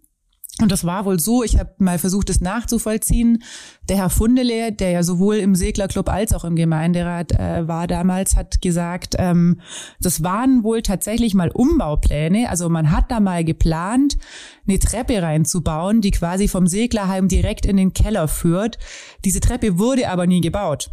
und 0.63 0.73
das 0.73 0.85
war 0.85 1.05
wohl 1.05 1.21
so, 1.21 1.43
ich 1.43 1.59
habe 1.59 1.71
mal 1.79 1.99
versucht, 1.99 2.31
es 2.31 2.41
nachzuvollziehen. 2.41 3.43
Der 3.89 3.97
Herr 3.97 4.11
Fundele, 4.11 4.73
der 4.73 4.91
ja 4.91 5.03
sowohl 5.03 5.37
im 5.37 5.55
Seglerclub 5.55 6.09
als 6.09 6.33
auch 6.33 6.45
im 6.45 6.57
Gemeinderat 6.57 7.33
äh, 7.33 7.67
war 7.67 7.87
damals, 7.87 8.37
hat 8.37 8.63
gesagt, 8.63 9.17
ähm, 9.19 9.61
das 10.01 10.23
waren 10.23 10.63
wohl 10.63 10.83
tatsächlich 10.83 11.35
mal 11.35 11.51
Umbaupläne. 11.51 12.49
Also 12.49 12.69
man 12.69 12.91
hat 12.91 13.11
da 13.11 13.21
mal 13.21 13.45
geplant, 13.45 14.17
eine 14.67 14.79
Treppe 14.79 15.23
reinzubauen, 15.23 16.01
die 16.01 16.11
quasi 16.11 16.49
vom 16.49 16.67
Seglerheim 16.67 17.29
direkt 17.29 17.67
in 17.67 17.77
den 17.77 17.93
Keller 17.93 18.29
führt. 18.29 18.79
Diese 19.25 19.41
Treppe 19.41 19.79
wurde 19.79 20.09
aber 20.09 20.27
nie 20.27 20.41
gebaut. 20.41 20.91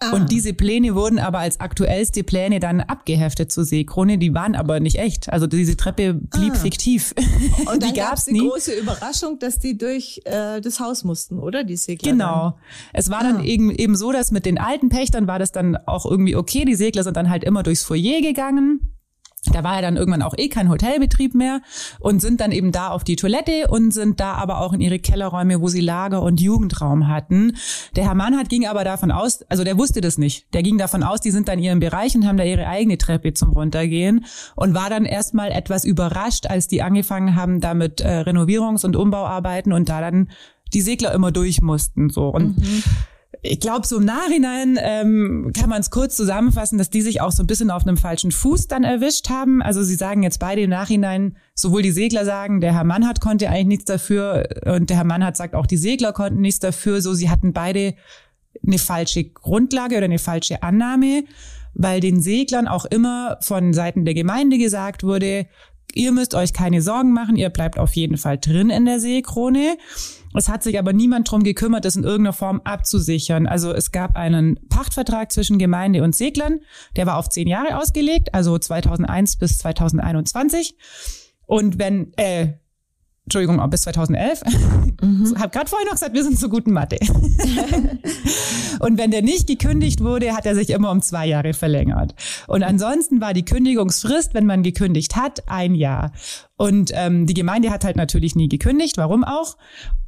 Ah. 0.00 0.12
Und 0.12 0.30
diese 0.30 0.54
Pläne 0.54 0.94
wurden 0.94 1.18
aber 1.18 1.38
als 1.38 1.60
aktuellste 1.60 2.24
Pläne 2.24 2.60
dann 2.60 2.80
abgeheftet 2.80 3.52
zur 3.52 3.64
Seekrone. 3.64 4.18
Die 4.18 4.34
waren 4.34 4.54
aber 4.54 4.80
nicht 4.80 4.98
echt. 4.98 5.32
Also 5.32 5.46
diese 5.46 5.76
Treppe 5.76 6.14
blieb 6.14 6.52
ah. 6.52 6.56
fiktiv. 6.56 7.14
Und 7.72 7.82
die 7.82 7.92
gab's 7.92 8.24
die 8.26 8.32
nie. 8.32 8.48
große 8.48 8.72
Überraschung, 8.72 9.38
dass 9.38 9.58
die 9.58 9.76
durch 9.76 10.20
äh, 10.24 10.60
das 10.60 10.80
Haus 10.80 11.04
mussten, 11.04 11.38
oder? 11.38 11.64
Die 11.64 11.76
Segler. 11.76 12.12
Genau. 12.12 12.50
Dann. 12.50 12.54
Es 12.92 13.10
war 13.10 13.20
ah. 13.20 13.32
dann 13.32 13.44
eben, 13.44 13.70
eben 13.70 13.96
so, 13.96 14.12
dass 14.12 14.30
mit 14.30 14.46
den 14.46 14.58
alten 14.58 14.88
Pächtern 14.88 15.26
war 15.26 15.38
das 15.38 15.52
dann 15.52 15.76
auch 15.76 16.06
irgendwie 16.06 16.36
okay. 16.36 16.64
Die 16.64 16.74
Segler 16.74 17.04
sind 17.04 17.16
dann 17.16 17.30
halt 17.30 17.44
immer 17.44 17.62
durchs 17.62 17.82
Foyer 17.82 18.20
gegangen 18.20 18.95
da 19.54 19.64
war 19.64 19.76
ja 19.76 19.82
dann 19.82 19.96
irgendwann 19.96 20.22
auch 20.22 20.34
eh 20.36 20.48
kein 20.48 20.68
Hotelbetrieb 20.68 21.34
mehr 21.34 21.60
und 22.00 22.20
sind 22.20 22.40
dann 22.40 22.52
eben 22.52 22.72
da 22.72 22.88
auf 22.88 23.04
die 23.04 23.16
Toilette 23.16 23.68
und 23.68 23.92
sind 23.92 24.20
da 24.20 24.34
aber 24.34 24.60
auch 24.60 24.72
in 24.72 24.80
ihre 24.80 24.98
Kellerräume, 24.98 25.60
wo 25.60 25.68
sie 25.68 25.80
Lager 25.80 26.22
und 26.22 26.40
Jugendraum 26.40 27.08
hatten. 27.08 27.56
Der 27.94 28.04
Herr 28.04 28.14
Mannhardt 28.14 28.48
ging 28.48 28.66
aber 28.66 28.84
davon 28.84 29.10
aus, 29.10 29.42
also 29.48 29.64
der 29.64 29.78
wusste 29.78 30.00
das 30.00 30.18
nicht. 30.18 30.52
Der 30.54 30.62
ging 30.62 30.78
davon 30.78 31.02
aus, 31.02 31.20
die 31.20 31.30
sind 31.30 31.48
dann 31.48 31.58
in 31.58 31.64
ihrem 31.64 31.80
Bereich 31.80 32.14
und 32.14 32.26
haben 32.26 32.36
da 32.36 32.44
ihre 32.44 32.66
eigene 32.66 32.98
Treppe 32.98 33.34
zum 33.34 33.50
Runtergehen 33.50 34.24
und 34.54 34.74
war 34.74 34.90
dann 34.90 35.04
erstmal 35.04 35.50
etwas 35.50 35.84
überrascht, 35.84 36.46
als 36.46 36.68
die 36.68 36.82
angefangen 36.82 37.36
haben 37.36 37.60
damit 37.60 38.00
äh, 38.00 38.20
Renovierungs- 38.20 38.84
und 38.84 38.96
Umbauarbeiten 38.96 39.72
und 39.72 39.88
da 39.88 40.00
dann 40.00 40.30
die 40.72 40.80
Segler 40.80 41.12
immer 41.12 41.32
durch 41.32 41.62
mussten 41.62 42.10
so 42.10 42.28
und 42.28 42.58
mhm 42.58 42.82
ich 43.48 43.60
glaube, 43.60 43.86
so 43.86 43.98
im 43.98 44.04
Nachhinein 44.04 44.78
ähm, 44.80 45.52
kann 45.58 45.70
man 45.70 45.80
es 45.80 45.90
kurz 45.90 46.16
zusammenfassen, 46.16 46.78
dass 46.78 46.90
die 46.90 47.02
sich 47.02 47.20
auch 47.20 47.32
so 47.32 47.42
ein 47.42 47.46
bisschen 47.46 47.70
auf 47.70 47.86
einem 47.86 47.96
falschen 47.96 48.32
Fuß 48.32 48.68
dann 48.68 48.84
erwischt 48.84 49.30
haben. 49.30 49.62
Also 49.62 49.82
sie 49.82 49.94
sagen 49.94 50.22
jetzt 50.22 50.38
beide 50.38 50.62
im 50.62 50.70
Nachhinein, 50.70 51.36
sowohl 51.54 51.82
die 51.82 51.92
Segler 51.92 52.24
sagen, 52.24 52.60
der 52.60 52.74
Herr 52.74 52.84
Mannhardt 52.84 53.20
konnte 53.20 53.48
eigentlich 53.48 53.66
nichts 53.66 53.84
dafür 53.84 54.48
und 54.66 54.90
der 54.90 54.96
Herr 54.98 55.04
Mannhardt 55.04 55.36
sagt 55.36 55.54
auch, 55.54 55.66
die 55.66 55.76
Segler 55.76 56.12
konnten 56.12 56.40
nichts 56.40 56.60
dafür. 56.60 57.00
So, 57.00 57.14
sie 57.14 57.30
hatten 57.30 57.52
beide 57.52 57.94
eine 58.66 58.78
falsche 58.78 59.24
Grundlage 59.24 59.96
oder 59.96 60.04
eine 60.04 60.18
falsche 60.18 60.62
Annahme, 60.62 61.24
weil 61.74 62.00
den 62.00 62.20
Seglern 62.20 62.68
auch 62.68 62.84
immer 62.84 63.38
von 63.40 63.72
Seiten 63.72 64.04
der 64.04 64.14
Gemeinde 64.14 64.58
gesagt 64.58 65.02
wurde, 65.02 65.46
ihr 65.94 66.12
müsst 66.12 66.34
euch 66.34 66.52
keine 66.52 66.82
Sorgen 66.82 67.12
machen, 67.12 67.36
ihr 67.36 67.50
bleibt 67.50 67.78
auf 67.78 67.94
jeden 67.94 68.16
Fall 68.16 68.38
drin 68.38 68.70
in 68.70 68.84
der 68.84 69.00
Seekrone. 69.00 69.78
Es 70.34 70.48
hat 70.48 70.62
sich 70.62 70.78
aber 70.78 70.92
niemand 70.92 71.30
drum 71.30 71.42
gekümmert, 71.42 71.84
das 71.84 71.96
in 71.96 72.04
irgendeiner 72.04 72.34
Form 72.34 72.60
abzusichern. 72.64 73.46
Also 73.46 73.72
es 73.72 73.90
gab 73.90 74.16
einen 74.16 74.60
Pachtvertrag 74.68 75.32
zwischen 75.32 75.58
Gemeinde 75.58 76.02
und 76.02 76.14
Seglern, 76.14 76.60
der 76.96 77.06
war 77.06 77.16
auf 77.16 77.28
zehn 77.30 77.48
Jahre 77.48 77.78
ausgelegt, 77.78 78.34
also 78.34 78.58
2001 78.58 79.36
bis 79.36 79.58
2021. 79.58 80.76
Und 81.46 81.78
wenn, 81.78 82.12
äh, 82.16 82.54
Entschuldigung, 83.26 83.68
bis 83.70 83.82
2011. 83.82 84.40
Mhm. 85.02 85.34
Hab 85.38 85.50
gerade 85.50 85.68
vorhin 85.68 85.86
noch 85.86 85.94
gesagt, 85.94 86.14
wir 86.14 86.22
sind 86.22 86.38
so 86.38 86.48
guten 86.48 86.72
Mathe. 86.72 86.96
und 88.78 88.98
wenn 88.98 89.10
der 89.10 89.22
nicht 89.22 89.48
gekündigt 89.48 90.00
wurde, 90.00 90.32
hat 90.36 90.46
er 90.46 90.54
sich 90.54 90.70
immer 90.70 90.92
um 90.92 91.02
zwei 91.02 91.26
Jahre 91.26 91.52
verlängert. 91.52 92.14
Und 92.46 92.62
ansonsten 92.62 93.20
war 93.20 93.34
die 93.34 93.44
Kündigungsfrist, 93.44 94.32
wenn 94.34 94.46
man 94.46 94.62
gekündigt 94.62 95.16
hat, 95.16 95.42
ein 95.48 95.74
Jahr. 95.74 96.12
Und 96.56 96.92
ähm, 96.94 97.26
die 97.26 97.34
Gemeinde 97.34 97.70
hat 97.70 97.84
halt 97.84 97.96
natürlich 97.96 98.36
nie 98.36 98.48
gekündigt, 98.48 98.96
warum 98.96 99.24
auch? 99.24 99.56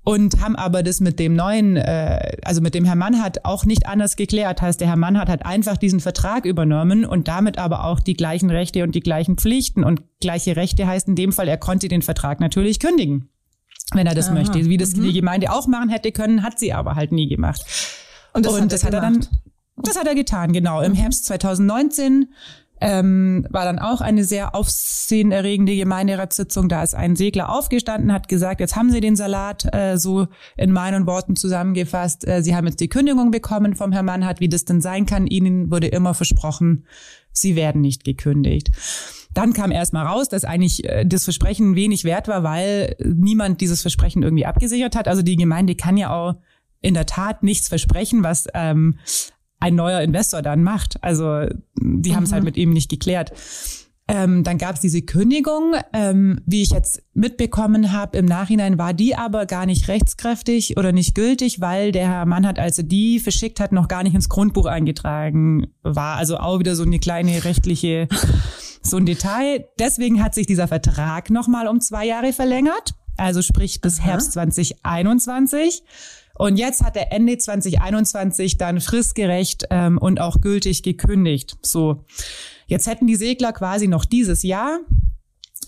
Und 0.08 0.40
haben 0.40 0.56
aber 0.56 0.82
das 0.82 1.00
mit 1.00 1.18
dem 1.18 1.34
neuen, 1.34 1.76
äh, 1.76 2.38
also 2.42 2.62
mit 2.62 2.72
dem 2.72 2.86
Herr 2.86 2.96
Mann 2.96 3.22
hat 3.22 3.44
auch 3.44 3.66
nicht 3.66 3.86
anders 3.86 4.16
geklärt. 4.16 4.62
Heißt, 4.62 4.80
der 4.80 4.88
Herr 4.88 4.96
Mann 4.96 5.18
hat 5.18 5.44
einfach 5.44 5.76
diesen 5.76 6.00
Vertrag 6.00 6.46
übernommen 6.46 7.04
und 7.04 7.28
damit 7.28 7.58
aber 7.58 7.84
auch 7.84 8.00
die 8.00 8.14
gleichen 8.14 8.48
Rechte 8.48 8.84
und 8.84 8.94
die 8.94 9.00
gleichen 9.00 9.36
Pflichten. 9.36 9.84
Und 9.84 10.00
gleiche 10.22 10.56
Rechte 10.56 10.86
heißt 10.86 11.08
in 11.08 11.14
dem 11.14 11.30
Fall, 11.30 11.46
er 11.46 11.58
konnte 11.58 11.88
den 11.88 12.00
Vertrag 12.00 12.40
natürlich 12.40 12.80
kündigen, 12.80 13.28
wenn 13.92 14.06
er 14.06 14.14
das 14.14 14.28
Aha. 14.28 14.34
möchte. 14.36 14.64
Wie 14.64 14.78
das 14.78 14.96
mhm. 14.96 15.02
die 15.02 15.12
Gemeinde 15.12 15.52
auch 15.52 15.66
machen 15.66 15.90
hätte 15.90 16.10
können, 16.10 16.42
hat 16.42 16.58
sie 16.58 16.72
aber 16.72 16.94
halt 16.94 17.12
nie 17.12 17.28
gemacht. 17.28 17.60
Und 18.32 18.46
das, 18.46 18.54
und 18.54 18.62
hat, 18.62 18.72
das 18.72 18.84
hat 18.84 18.94
er 18.94 19.02
dann, 19.02 19.26
das 19.76 19.98
hat 19.98 20.06
er 20.06 20.14
getan, 20.14 20.54
genau. 20.54 20.80
Im 20.80 20.92
mhm. 20.92 20.96
Herbst 20.96 21.26
2019 21.26 22.32
ähm, 22.80 23.47
war 23.50 23.64
dann 23.64 23.78
auch 23.78 24.00
eine 24.00 24.25
sehr 24.25 24.54
aufsehenerregende 24.54 25.76
Gemeinderatssitzung. 25.76 26.68
Da 26.68 26.82
ist 26.82 26.94
ein 26.94 27.16
Segler 27.16 27.50
aufgestanden, 27.50 28.12
hat 28.12 28.28
gesagt, 28.28 28.61
jetzt 28.61 28.76
haben 28.76 28.90
Sie 28.90 29.00
den 29.00 29.16
Salat 29.16 29.66
äh, 29.75 29.97
so 29.99 30.28
in 30.56 30.73
meinen 30.73 31.06
Worten 31.06 31.37
zusammengefasst. 31.37 32.26
Äh, 32.26 32.42
Sie 32.42 32.54
haben 32.54 32.66
jetzt 32.66 32.80
die 32.80 32.88
Kündigung 32.88 33.30
bekommen 33.30 33.75
vom 33.75 33.92
Herrn 33.92 34.06
Mannhardt, 34.06 34.40
wie 34.40 34.49
das 34.49 34.64
denn 34.64 34.80
sein 34.80 35.06
kann. 35.06 35.26
Ihnen 35.26 35.70
wurde 35.70 35.88
immer 35.88 36.14
versprochen, 36.14 36.85
Sie 37.32 37.56
werden 37.56 37.80
nicht 37.80 38.04
gekündigt. 38.04 38.70
Dann 39.35 39.52
kam 39.52 39.70
erst 39.70 39.92
mal 39.92 40.06
raus, 40.06 40.28
dass 40.28 40.44
eigentlich 40.44 40.85
äh, 40.85 41.04
das 41.04 41.25
Versprechen 41.25 41.75
wenig 41.76 42.04
wert 42.04 42.28
war, 42.28 42.42
weil 42.42 42.97
niemand 43.04 43.61
dieses 43.61 43.82
Versprechen 43.82 44.23
irgendwie 44.23 44.47
abgesichert 44.47 44.97
hat. 44.97 45.08
Also 45.08 45.23
die 45.23 45.37
Gemeinde 45.37 45.75
kann 45.75 45.97
ja 45.97 46.11
auch 46.11 46.35
in 46.80 46.94
der 46.94 47.06
Tat 47.06 47.42
nichts 47.42 47.68
versprechen, 47.68 48.23
was 48.23 48.47
ähm, 48.54 48.99
ein 49.60 49.74
neuer 49.74 50.00
Investor 50.00 50.42
dann 50.42 50.62
macht. 50.62 51.02
Also 51.02 51.46
die 51.76 52.10
mhm. 52.10 52.16
haben 52.16 52.24
es 52.24 52.32
halt 52.32 52.44
mit 52.44 52.56
ihm 52.56 52.70
nicht 52.70 52.90
geklärt. 52.90 53.32
Ähm, 54.10 54.42
dann 54.42 54.56
gab 54.56 54.76
es 54.76 54.80
diese 54.80 55.02
Kündigung, 55.02 55.74
ähm, 55.92 56.40
wie 56.46 56.62
ich 56.62 56.70
jetzt 56.70 57.02
mitbekommen 57.12 57.92
habe, 57.92 58.16
im 58.16 58.24
Nachhinein 58.24 58.78
war 58.78 58.94
die 58.94 59.14
aber 59.14 59.44
gar 59.44 59.66
nicht 59.66 59.88
rechtskräftig 59.88 60.78
oder 60.78 60.92
nicht 60.92 61.14
gültig, 61.14 61.60
weil 61.60 61.92
der 61.92 62.08
Herr 62.08 62.24
Mann 62.24 62.46
hat, 62.46 62.58
als 62.58 62.78
er 62.78 62.84
die 62.84 63.20
verschickt 63.20 63.60
hat, 63.60 63.70
noch 63.70 63.86
gar 63.86 64.02
nicht 64.02 64.14
ins 64.14 64.30
Grundbuch 64.30 64.64
eingetragen 64.64 65.66
war. 65.82 66.16
Also 66.16 66.38
auch 66.38 66.58
wieder 66.58 66.74
so 66.74 66.84
eine 66.84 66.98
kleine 66.98 67.44
rechtliche, 67.44 68.08
so 68.82 68.96
ein 68.96 69.04
Detail. 69.04 69.66
Deswegen 69.78 70.24
hat 70.24 70.34
sich 70.34 70.46
dieser 70.46 70.68
Vertrag 70.68 71.28
nochmal 71.28 71.68
um 71.68 71.82
zwei 71.82 72.06
Jahre 72.06 72.32
verlängert, 72.32 72.94
also 73.18 73.42
sprich 73.42 73.80
bis 73.80 73.98
Aha. 73.98 74.06
Herbst 74.06 74.32
2021. 74.32 75.82
Und 76.34 76.56
jetzt 76.56 76.84
hat 76.84 76.96
er 76.96 77.12
Ende 77.12 77.37
2021 77.37 78.58
dann 78.58 78.80
fristgerecht 78.80 79.64
ähm, 79.70 79.98
und 79.98 80.20
auch 80.20 80.40
gültig 80.40 80.84
gekündigt. 80.84 81.56
So, 81.62 82.04
jetzt 82.66 82.87
hätten 82.87 83.08
die 83.08 83.16
Segler 83.16 83.52
quasi 83.52 83.88
noch 83.88 84.04
dieses 84.04 84.44
Jahr 84.44 84.78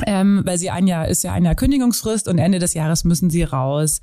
ähm, 0.07 0.43
weil 0.45 0.59
sie 0.59 0.71
ein 0.71 0.87
Jahr 0.87 1.09
ist 1.09 1.25
ja 1.25 1.33
ein 1.33 1.45
Jahr 1.45 1.55
Kündigungsfrist 1.55 2.29
und 2.29 2.39
Ende 2.39 2.59
des 2.59 2.75
Jahres 2.75 3.05
müssen 3.05 3.31
sie 3.31 3.43
raus. 3.43 4.01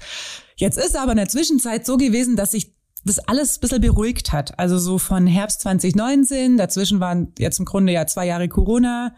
Jetzt 0.55 0.77
ist 0.77 0.95
aber 0.95 1.11
in 1.11 1.17
der 1.17 1.29
Zwischenzeit 1.29 1.85
so 1.85 1.97
gewesen, 1.97 2.35
dass 2.35 2.51
sich 2.51 2.76
das 3.07 3.19
alles 3.19 3.57
ein 3.57 3.61
bisschen 3.61 3.81
beruhigt 3.81 4.31
hat. 4.31 4.57
Also 4.59 4.77
so 4.77 4.97
von 4.97 5.25
Herbst 5.27 5.61
2019, 5.61 6.57
dazwischen 6.57 6.99
waren 6.99 7.33
jetzt 7.39 7.59
im 7.59 7.65
Grunde 7.65 7.93
ja 7.93 8.05
zwei 8.05 8.27
Jahre 8.27 8.47
Corona. 8.47 9.15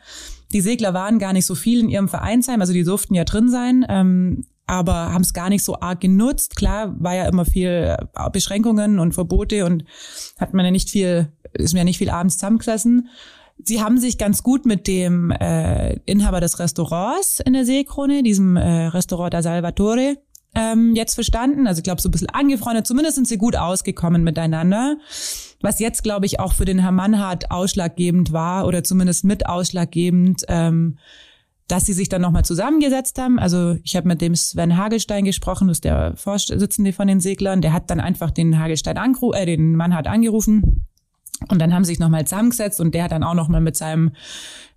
Die 0.54 0.62
Segler 0.62 0.94
waren 0.94 1.20
gar 1.20 1.34
nicht 1.34 1.46
so 1.46 1.56
viel 1.56 1.80
in 1.80 1.90
ihrem 1.90 2.08
Vereinsheim, 2.08 2.62
also 2.62 2.74
die 2.74 2.84
durften 2.84 3.14
ja 3.14 3.24
drin 3.24 3.50
sein. 3.50 3.86
Ähm, 3.90 4.46
aber 4.70 5.12
haben 5.12 5.24
es 5.24 5.34
gar 5.34 5.50
nicht 5.50 5.64
so 5.64 5.80
arg 5.80 6.00
genutzt. 6.00 6.56
Klar, 6.56 6.96
war 7.00 7.16
ja 7.16 7.28
immer 7.28 7.44
viel 7.44 7.98
äh, 7.98 8.30
Beschränkungen 8.32 9.00
und 9.00 9.14
Verbote 9.14 9.66
und 9.66 9.84
hat 10.40 10.54
man 10.54 10.64
ja 10.64 10.72
nicht 10.72 10.92
viel, 10.92 11.32
ist 11.54 11.74
mir 11.74 11.80
ja 11.80 11.86
nicht 11.86 11.98
viel 11.98 12.12
abends 12.12 12.38
zusammengesessen. 12.38 13.10
Sie 13.64 13.82
haben 13.82 13.98
sich 13.98 14.18
ganz 14.18 14.44
gut 14.44 14.66
mit 14.66 14.88
dem 14.88 15.32
äh, 15.32 15.96
Inhaber 16.06 16.40
des 16.40 16.60
Restaurants 16.60 17.40
in 17.40 17.54
der 17.54 17.66
Seekrone, 17.66 18.24
diesem 18.24 18.56
äh, 18.56 18.86
Restaurant 18.88 19.34
da 19.34 19.42
Salvatore, 19.42 20.18
ähm, 20.56 20.96
jetzt 20.96 21.16
verstanden. 21.16 21.68
Also 21.68 21.80
ich 21.80 21.84
glaube, 21.84 22.02
so 22.02 22.10
ein 22.10 22.12
bisschen 22.12 22.30
angefreundet. 22.30 22.88
Zumindest 22.88 23.16
sind 23.16 23.28
sie 23.28 23.38
gut 23.38 23.56
ausgekommen 23.56 24.24
miteinander. 24.24 24.98
Was 25.62 25.80
jetzt, 25.80 26.04
glaube 26.04 26.26
ich, 26.26 26.40
auch 26.40 26.54
für 26.54 26.66
den 26.66 26.80
Herrn 26.80 26.96
Mannhardt 26.96 27.52
ausschlaggebend 27.52 28.32
war 28.32 28.66
oder 28.66 28.84
zumindest 28.84 29.26
mit 29.26 29.46
ausschlaggebend, 29.46 30.44
ähm, 30.48 30.98
dass 31.68 31.86
sie 31.86 31.94
sich 31.94 32.10
dann 32.10 32.22
nochmal 32.22 32.46
zusammengesetzt 32.46 33.20
haben. 33.20 33.38
Also 33.38 33.78
ich 33.84 33.96
habe 33.96 34.08
mit 34.08 34.22
dem 34.22 34.36
Sven 34.36 34.76
Hagelstein 34.76 35.24
gesprochen, 35.24 35.68
das 35.68 35.78
ist 35.78 35.84
der 35.84 36.16
Vorsitzende 36.16 36.94
von 36.94 37.08
den 37.08 37.20
Seglern. 37.20 37.62
Der 37.62 37.74
hat 37.74 37.90
dann 37.92 38.00
einfach 38.00 38.32
den 38.32 38.58
Hagelstein 38.58 38.98
angerufen, 38.98 39.38
äh, 39.38 39.46
den 39.46 39.76
Mannhardt 39.76 40.08
angerufen. 40.08 40.86
Und 41.48 41.60
dann 41.60 41.74
haben 41.74 41.86
sie 41.86 41.90
sich 41.90 42.00
nochmal 42.00 42.26
zusammengesetzt 42.26 42.82
und 42.82 42.94
der 42.94 43.04
hat 43.04 43.12
dann 43.12 43.24
auch 43.24 43.34
nochmal 43.34 43.62
mit 43.62 43.78
seinem 43.78 44.12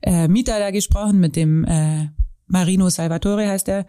äh, 0.02 0.29
Mieter 0.29 0.59
da 0.59 0.71
gesprochen, 0.71 1.19
mit 1.19 1.35
dem 1.35 1.64
äh, 1.64 2.09
Marino 2.47 2.88
Salvatore 2.88 3.49
heißt 3.49 3.69
er. 3.69 3.87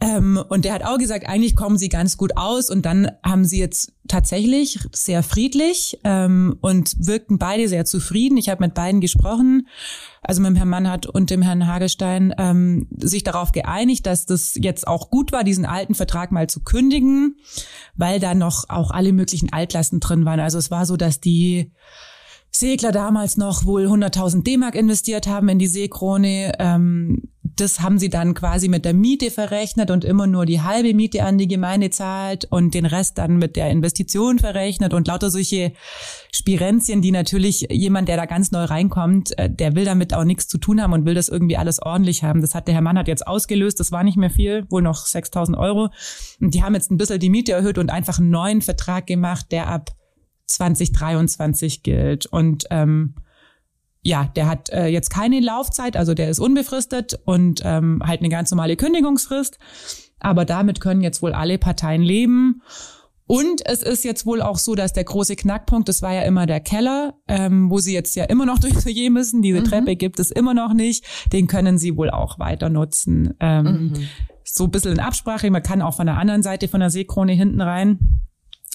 Ähm, 0.00 0.42
und 0.48 0.64
der 0.64 0.74
hat 0.74 0.84
auch 0.84 0.98
gesagt, 0.98 1.28
eigentlich 1.28 1.56
kommen 1.56 1.78
sie 1.78 1.88
ganz 1.88 2.16
gut 2.16 2.36
aus. 2.36 2.68
Und 2.68 2.84
dann 2.84 3.10
haben 3.22 3.44
sie 3.44 3.58
jetzt 3.58 3.92
tatsächlich 4.08 4.78
sehr 4.92 5.22
friedlich 5.22 5.98
ähm, 6.04 6.56
und 6.60 6.94
wirkten 6.98 7.38
beide 7.38 7.68
sehr 7.68 7.84
zufrieden. 7.84 8.36
Ich 8.36 8.48
habe 8.48 8.64
mit 8.64 8.74
beiden 8.74 9.00
gesprochen, 9.00 9.68
also 10.20 10.42
mit 10.42 10.50
dem 10.50 10.56
Herrn 10.56 10.68
Mannhardt 10.68 11.06
und 11.06 11.30
dem 11.30 11.42
Herrn 11.42 11.66
Hagestein, 11.66 12.34
ähm, 12.38 12.86
sich 12.98 13.24
darauf 13.24 13.52
geeinigt, 13.52 14.06
dass 14.06 14.26
das 14.26 14.54
jetzt 14.56 14.86
auch 14.86 15.10
gut 15.10 15.32
war, 15.32 15.44
diesen 15.44 15.64
alten 15.64 15.94
Vertrag 15.94 16.32
mal 16.32 16.48
zu 16.48 16.62
kündigen, 16.62 17.36
weil 17.94 18.20
da 18.20 18.34
noch 18.34 18.64
auch 18.68 18.90
alle 18.90 19.12
möglichen 19.12 19.52
Altlasten 19.52 20.00
drin 20.00 20.24
waren. 20.24 20.40
Also 20.40 20.58
es 20.58 20.70
war 20.70 20.86
so, 20.86 20.96
dass 20.96 21.20
die 21.20 21.72
Segler 22.56 22.92
damals 22.92 23.36
noch 23.36 23.64
wohl 23.64 23.86
100.000 23.86 24.44
D-Mark 24.44 24.76
investiert 24.76 25.26
haben 25.26 25.48
in 25.48 25.58
die 25.58 25.66
Seekrone. 25.66 26.52
Ähm, 26.58 27.22
das 27.56 27.80
haben 27.80 27.98
sie 27.98 28.08
dann 28.08 28.34
quasi 28.34 28.68
mit 28.68 28.84
der 28.84 28.94
Miete 28.94 29.30
verrechnet 29.30 29.90
und 29.90 30.04
immer 30.04 30.26
nur 30.26 30.46
die 30.46 30.60
halbe 30.60 30.94
Miete 30.94 31.24
an 31.24 31.38
die 31.38 31.46
Gemeinde 31.46 31.90
zahlt 31.90 32.46
und 32.50 32.74
den 32.74 32.86
Rest 32.86 33.18
dann 33.18 33.36
mit 33.36 33.56
der 33.56 33.70
Investition 33.70 34.38
verrechnet 34.38 34.94
und 34.94 35.06
lauter 35.06 35.30
solche 35.30 35.72
Spirenzien, 36.32 37.02
die 37.02 37.10
natürlich 37.10 37.66
jemand, 37.70 38.08
der 38.08 38.16
da 38.16 38.26
ganz 38.26 38.50
neu 38.50 38.64
reinkommt, 38.64 39.38
äh, 39.38 39.50
der 39.50 39.74
will 39.74 39.84
damit 39.84 40.14
auch 40.14 40.24
nichts 40.24 40.48
zu 40.48 40.58
tun 40.58 40.80
haben 40.80 40.92
und 40.92 41.06
will 41.06 41.14
das 41.14 41.28
irgendwie 41.28 41.56
alles 41.56 41.82
ordentlich 41.82 42.22
haben. 42.22 42.40
Das 42.40 42.54
hat 42.54 42.66
der 42.68 42.74
Herr 42.74 42.82
Mann 42.82 42.98
hat 42.98 43.08
jetzt 43.08 43.26
ausgelöst, 43.26 43.78
das 43.80 43.92
war 43.92 44.04
nicht 44.04 44.16
mehr 44.16 44.30
viel, 44.30 44.64
wohl 44.70 44.82
noch 44.82 45.06
6.000 45.06 45.56
Euro. 45.58 45.90
Und 46.40 46.54
die 46.54 46.62
haben 46.62 46.74
jetzt 46.74 46.90
ein 46.90 46.96
bisschen 46.96 47.20
die 47.20 47.30
Miete 47.30 47.52
erhöht 47.52 47.78
und 47.78 47.90
einfach 47.90 48.18
einen 48.18 48.30
neuen 48.30 48.62
Vertrag 48.62 49.06
gemacht, 49.06 49.46
der 49.50 49.68
ab 49.68 49.90
2023 50.46 51.82
gilt. 51.82 52.26
Und 52.26 52.64
ähm, 52.70 53.14
ja, 54.02 54.30
der 54.36 54.48
hat 54.48 54.70
äh, 54.70 54.86
jetzt 54.86 55.10
keine 55.10 55.40
Laufzeit, 55.40 55.96
also 55.96 56.14
der 56.14 56.28
ist 56.28 56.38
unbefristet 56.38 57.18
und 57.24 57.62
ähm, 57.64 58.02
halt 58.04 58.20
eine 58.20 58.28
ganz 58.28 58.50
normale 58.50 58.76
Kündigungsfrist. 58.76 59.58
Aber 60.20 60.44
damit 60.44 60.80
können 60.80 61.00
jetzt 61.00 61.22
wohl 61.22 61.32
alle 61.32 61.58
Parteien 61.58 62.02
leben. 62.02 62.62
Und 63.26 63.66
es 63.66 63.82
ist 63.82 64.04
jetzt 64.04 64.26
wohl 64.26 64.42
auch 64.42 64.58
so, 64.58 64.74
dass 64.74 64.92
der 64.92 65.04
große 65.04 65.36
Knackpunkt, 65.36 65.88
das 65.88 66.02
war 66.02 66.12
ja 66.12 66.22
immer 66.22 66.44
der 66.44 66.60
Keller, 66.60 67.14
ähm, 67.26 67.70
wo 67.70 67.78
sie 67.78 67.94
jetzt 67.94 68.14
ja 68.16 68.24
immer 68.24 68.44
noch 68.44 68.58
durchs 68.60 68.84
Foyer 68.84 69.10
müssen. 69.10 69.40
Diese 69.40 69.60
mhm. 69.60 69.64
Treppe 69.64 69.96
gibt 69.96 70.18
es 70.18 70.30
immer 70.30 70.52
noch 70.52 70.74
nicht. 70.74 71.04
Den 71.32 71.46
können 71.46 71.78
sie 71.78 71.96
wohl 71.96 72.10
auch 72.10 72.38
weiter 72.38 72.68
nutzen. 72.68 73.34
Ähm, 73.40 73.64
mhm. 73.64 74.08
So 74.44 74.64
ein 74.64 74.70
bisschen 74.70 74.92
in 74.92 75.00
Absprache. 75.00 75.50
Man 75.50 75.62
kann 75.62 75.80
auch 75.80 75.94
von 75.94 76.06
der 76.06 76.18
anderen 76.18 76.42
Seite 76.42 76.68
von 76.68 76.80
der 76.80 76.90
Seekrone 76.90 77.32
hinten 77.32 77.62
rein. 77.62 78.23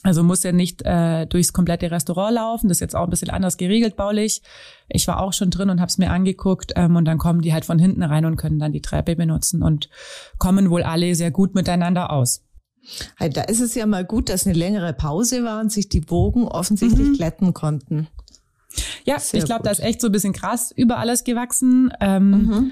Also 0.03 0.24
muss 0.24 0.44
ja 0.44 0.51
nicht 0.51 0.82
äh, 0.84 1.25
durchs 1.25 1.51
komplette 1.51 1.91
Restaurant 1.91 2.36
laufen. 2.36 2.70
Das 2.70 2.77
ist 2.77 2.82
jetzt 2.82 2.96
auch 2.96 3.03
ein 3.03 3.10
bisschen 3.10 3.29
anders 3.29 3.58
geregelt 3.58 3.98
baulich. 3.98 4.41
Ich 4.88 5.08
war 5.08 5.22
auch 5.22 5.34
schon 5.34 5.50
drin 5.50 5.70
und 5.70 5.82
habe 5.82 5.89
es 5.89 5.98
mir 5.98 6.10
angeguckt. 6.10 6.74
Ähm, 6.75 6.96
und 6.96 7.06
dann 7.06 7.18
kommen 7.18 7.41
die 7.41 7.53
halt 7.53 7.65
von 7.65 7.79
hinten 7.79 8.03
rein 8.03 8.25
und 8.25 8.38
können 8.38 8.60
dann 8.60 8.72
die 8.72 8.82
Treppe 8.82 9.15
benutzen 9.15 9.62
und 9.62 9.89
kommen 10.38 10.70
wohl 10.70 10.84
alle 10.84 11.15
sehr 11.15 11.32
gut 11.32 11.53
miteinander 11.53 12.12
aus. 12.12 12.46
Da 13.20 13.41
ist 13.41 13.60
es 13.60 13.75
ja 13.75 13.86
mal 13.86 14.06
gut, 14.06 14.29
dass 14.29 14.48
eine 14.48 14.58
längere 14.58 14.94
Pause 14.94 15.43
war 15.43 15.60
und 15.60 15.71
sich 15.71 15.89
die 15.89 16.00
Bogen 16.00 16.47
offensichtlich 16.47 17.10
mhm. 17.10 17.13
glätten 17.13 17.54
konnten. 17.54 18.08
Ja, 19.06 19.19
Sehr 19.19 19.39
ich 19.39 19.45
glaube, 19.45 19.63
da 19.63 19.71
ist 19.71 19.82
echt 19.82 20.00
so 20.00 20.08
ein 20.08 20.12
bisschen 20.12 20.34
krass 20.34 20.71
über 20.76 20.97
alles 20.97 21.24
gewachsen. 21.24 21.91
Ähm, 22.00 22.32
mhm. 22.32 22.71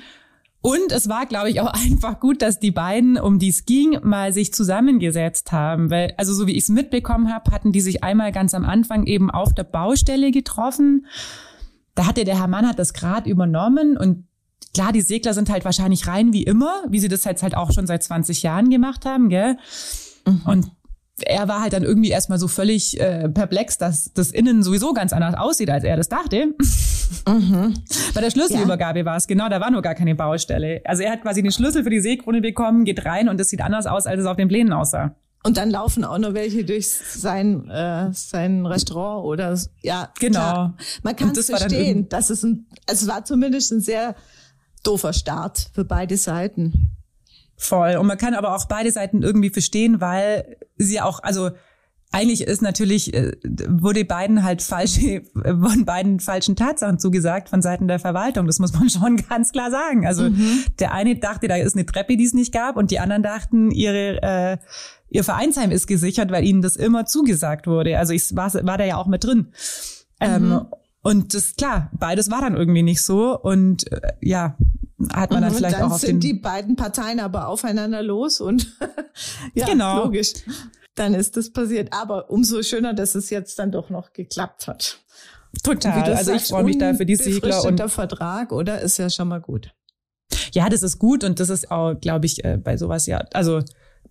Und 0.68 0.92
es 0.92 1.08
war, 1.08 1.26
glaube 1.26 1.50
ich, 1.50 1.62
auch 1.62 1.72
einfach 1.86 2.20
gut, 2.20 2.42
dass 2.42 2.60
die 2.60 2.72
beiden, 2.72 3.18
um 3.18 3.40
die 3.40 3.48
es 3.48 3.66
ging, 3.66 4.00
mal 4.04 4.34
sich 4.34 4.54
zusammengesetzt 4.54 5.54
haben. 5.54 5.90
Weil, 5.90 6.14
also 6.18 6.34
so 6.34 6.46
wie 6.46 6.58
ich 6.58 6.64
es 6.64 6.70
mitbekommen 6.70 7.34
habe, 7.34 7.52
hatten 7.52 7.72
die 7.72 7.80
sich 7.80 8.04
einmal 8.04 8.34
ganz 8.34 8.54
am 8.54 8.66
Anfang 8.66 9.06
eben 9.06 9.32
auf 9.32 9.54
der 9.54 9.64
Baustelle 9.64 10.30
getroffen. 10.32 11.06
Da 11.96 12.06
hatte 12.06 12.26
der 12.26 12.38
Herr 12.38 12.50
Mann 12.50 12.68
hat 12.68 12.80
das 12.80 12.92
gerade 12.92 13.30
übernommen 13.30 13.96
und 13.96 14.28
klar, 14.74 14.92
die 14.92 15.02
Segler 15.02 15.34
sind 15.34 15.50
halt 15.50 15.64
wahrscheinlich 15.64 16.06
rein 16.06 16.34
wie 16.34 16.44
immer, 16.44 16.84
wie 16.90 17.00
sie 17.00 17.08
das 17.08 17.24
jetzt 17.24 17.44
halt 17.44 17.56
auch 17.56 17.72
schon 17.72 17.88
seit 17.88 18.04
20 18.04 18.44
Jahren 18.44 18.70
gemacht 18.70 19.06
haben, 19.06 19.30
gell? 19.30 19.56
Mhm. 20.26 20.42
Und 20.44 20.72
er 21.26 21.48
war 21.48 21.62
halt 21.62 21.74
dann 21.74 21.84
irgendwie 21.84 22.10
erstmal 22.10 22.38
so 22.38 22.48
völlig 22.48 23.00
äh, 23.00 23.28
perplex, 23.30 23.78
dass 23.78 24.14
das 24.14 24.32
innen 24.32 24.64
sowieso 24.64 24.94
ganz 24.94 25.14
anders 25.14 25.36
aussieht, 25.36 25.70
als 25.70 25.84
er 25.84 25.98
das 25.98 26.10
dachte. 26.10 26.54
Mhm. 27.28 27.74
Bei 28.14 28.22
der 28.22 28.30
Schlüsselübergabe 28.32 29.00
ja. 29.00 29.06
war 29.06 29.18
es 29.18 29.28
genau, 29.28 29.50
da 29.50 29.60
war 29.60 29.72
nur 29.72 29.82
gar 29.82 29.96
keine 29.96 30.16
Baustelle. 30.16 30.82
Also 30.86 31.04
er 31.04 31.12
hat 31.12 31.22
quasi 31.22 31.42
den 31.42 31.52
Schlüssel 31.52 31.84
für 31.84 31.90
die 31.90 32.02
Seekrone 32.02 32.42
bekommen, 32.42 32.86
geht 32.86 33.06
rein 33.06 33.30
und 33.30 33.40
es 33.40 33.50
sieht 33.50 33.62
anders 33.62 33.88
aus, 33.88 34.06
als 34.06 34.22
es 34.22 34.26
auf 34.26 34.38
den 34.38 34.48
Plänen 34.48 34.74
aussah. 34.74 35.16
Und 35.44 35.58
dann 35.58 35.70
laufen 35.70 36.04
auch 36.04 36.18
noch 36.18 36.34
welche 36.34 36.66
durch 36.66 36.90
sein, 36.90 37.70
äh, 37.70 38.10
sein 38.12 38.66
Restaurant 38.66 39.24
oder 39.24 39.58
ja. 39.82 40.10
Genau. 40.20 40.40
Klar. 40.40 40.78
Man 41.04 41.16
kann 41.16 41.30
es 41.30 41.46
verstehen. 41.46 42.10
Das 42.10 42.30
ist 42.30 42.44
ein, 42.44 42.66
also 42.88 43.06
es 43.06 43.08
war 43.08 43.24
zumindest 43.24 43.72
ein 43.72 43.80
sehr 43.80 44.16
doofer 44.84 45.14
Start 45.14 45.70
für 45.74 45.86
beide 45.86 46.18
Seiten. 46.18 46.97
Voll. 47.58 47.96
Und 47.96 48.08
man 48.08 48.18
kann 48.18 48.36
aber 48.36 48.56
auch 48.56 48.66
beide 48.66 48.92
Seiten 48.92 49.24
irgendwie 49.24 49.50
verstehen, 49.50 50.00
weil 50.00 50.58
sie 50.78 51.02
auch, 51.02 51.24
also 51.24 51.50
eigentlich 52.12 52.42
ist 52.42 52.62
natürlich, 52.62 53.14
äh, 53.14 53.34
wurde 53.68 54.06
beiden 54.06 54.44
halt 54.44 54.62
falsche, 54.62 55.24
von 55.34 55.86
beiden 55.86 56.20
falschen 56.20 56.56
Tatsachen 56.56 57.00
zugesagt 57.00 57.50
von 57.50 57.62
Seiten 57.62 57.88
der 57.88 58.00
Verwaltung. 58.00 58.48
Das 58.48 58.60
muss 58.60 58.74
man 58.74 58.90
schon 58.92 59.18
ganz 59.18 59.52
klar 59.52 59.72
sagen. 59.72 60.06
Also 60.06 60.30
mhm. 60.30 60.64
der 60.80 60.94
eine 60.94 61.18
dachte, 61.18 61.48
da 61.48 61.56
ist 61.56 61.76
eine 61.76 61.86
Treppe, 61.86 62.16
die 62.16 62.24
es 62.24 62.34
nicht 62.34 62.54
gab, 62.54 62.78
und 62.78 62.92
die 62.92 63.00
anderen 63.00 63.24
dachten, 63.24 63.72
ihre 63.72 64.22
äh, 64.22 64.58
ihr 65.10 65.24
Vereinsheim 65.24 65.72
ist 65.72 65.88
gesichert, 65.88 66.32
weil 66.32 66.46
ihnen 66.46 66.62
das 66.62 66.76
immer 66.76 67.06
zugesagt 67.06 67.68
wurde. 67.68 67.98
Also 67.98 68.14
ich 68.14 68.36
war, 68.36 68.54
war 68.54 68.78
da 68.78 68.86
ja 68.86 68.98
auch 68.98 69.08
mit 69.08 69.24
drin. 69.24 69.48
Ähm, 70.20 70.46
mhm. 70.46 70.52
Ähm, 70.52 70.66
und 71.02 71.34
das 71.34 71.56
klar, 71.56 71.90
beides 71.94 72.30
war 72.30 72.42
dann 72.42 72.56
irgendwie 72.56 72.84
nicht 72.84 73.02
so. 73.02 73.40
Und 73.40 73.92
äh, 73.92 74.14
ja, 74.22 74.58
hat 75.14 75.32
man 75.32 75.42
dann 75.42 75.52
mhm, 75.52 75.58
vielleicht 75.58 75.76
dann 75.76 75.84
auch 75.84 75.92
auf 75.96 76.02
sind 76.02 76.24
die 76.24 76.34
beiden 76.34 76.76
Parteien 76.76 77.20
aber 77.20 77.48
aufeinander 77.48 78.02
los 78.02 78.42
und 78.42 78.76
ja, 79.54 79.68
genau. 79.68 80.04
logisch. 80.04 80.34
Dann 80.96 81.14
ist 81.14 81.38
das 81.38 81.52
passiert. 81.52 81.94
Aber 81.94 82.32
umso 82.32 82.64
schöner, 82.64 82.94
dass 82.94 83.14
es 83.14 83.30
jetzt 83.30 83.60
dann 83.60 83.72
doch 83.72 83.90
noch 83.90 84.14
geklappt 84.14 84.68
hat. 84.68 85.00
Total. 85.64 86.04
Also 86.04 86.32
sagst, 86.32 86.46
ich 86.46 86.52
freue 86.52 86.64
mich 86.64 86.78
da 86.78 86.94
für 86.94 87.06
die 87.06 87.16
Segler 87.16 87.64
und 87.64 87.78
der 87.78 87.90
Vertrag, 87.90 88.52
oder 88.52 88.82
ist 88.82 88.98
ja 88.98 89.10
schon 89.10 89.28
mal 89.28 89.40
gut. 89.40 89.74
Ja, 90.54 90.70
das 90.70 90.84
ist 90.84 91.00
gut 91.00 91.24
und 91.24 91.40
das 91.40 91.50
ist 91.50 91.72
auch, 91.72 91.94
glaube 91.94 92.26
ich, 92.26 92.44
äh, 92.44 92.58
bei 92.58 92.78
sowas 92.78 93.06
ja. 93.06 93.20
Also 93.34 93.62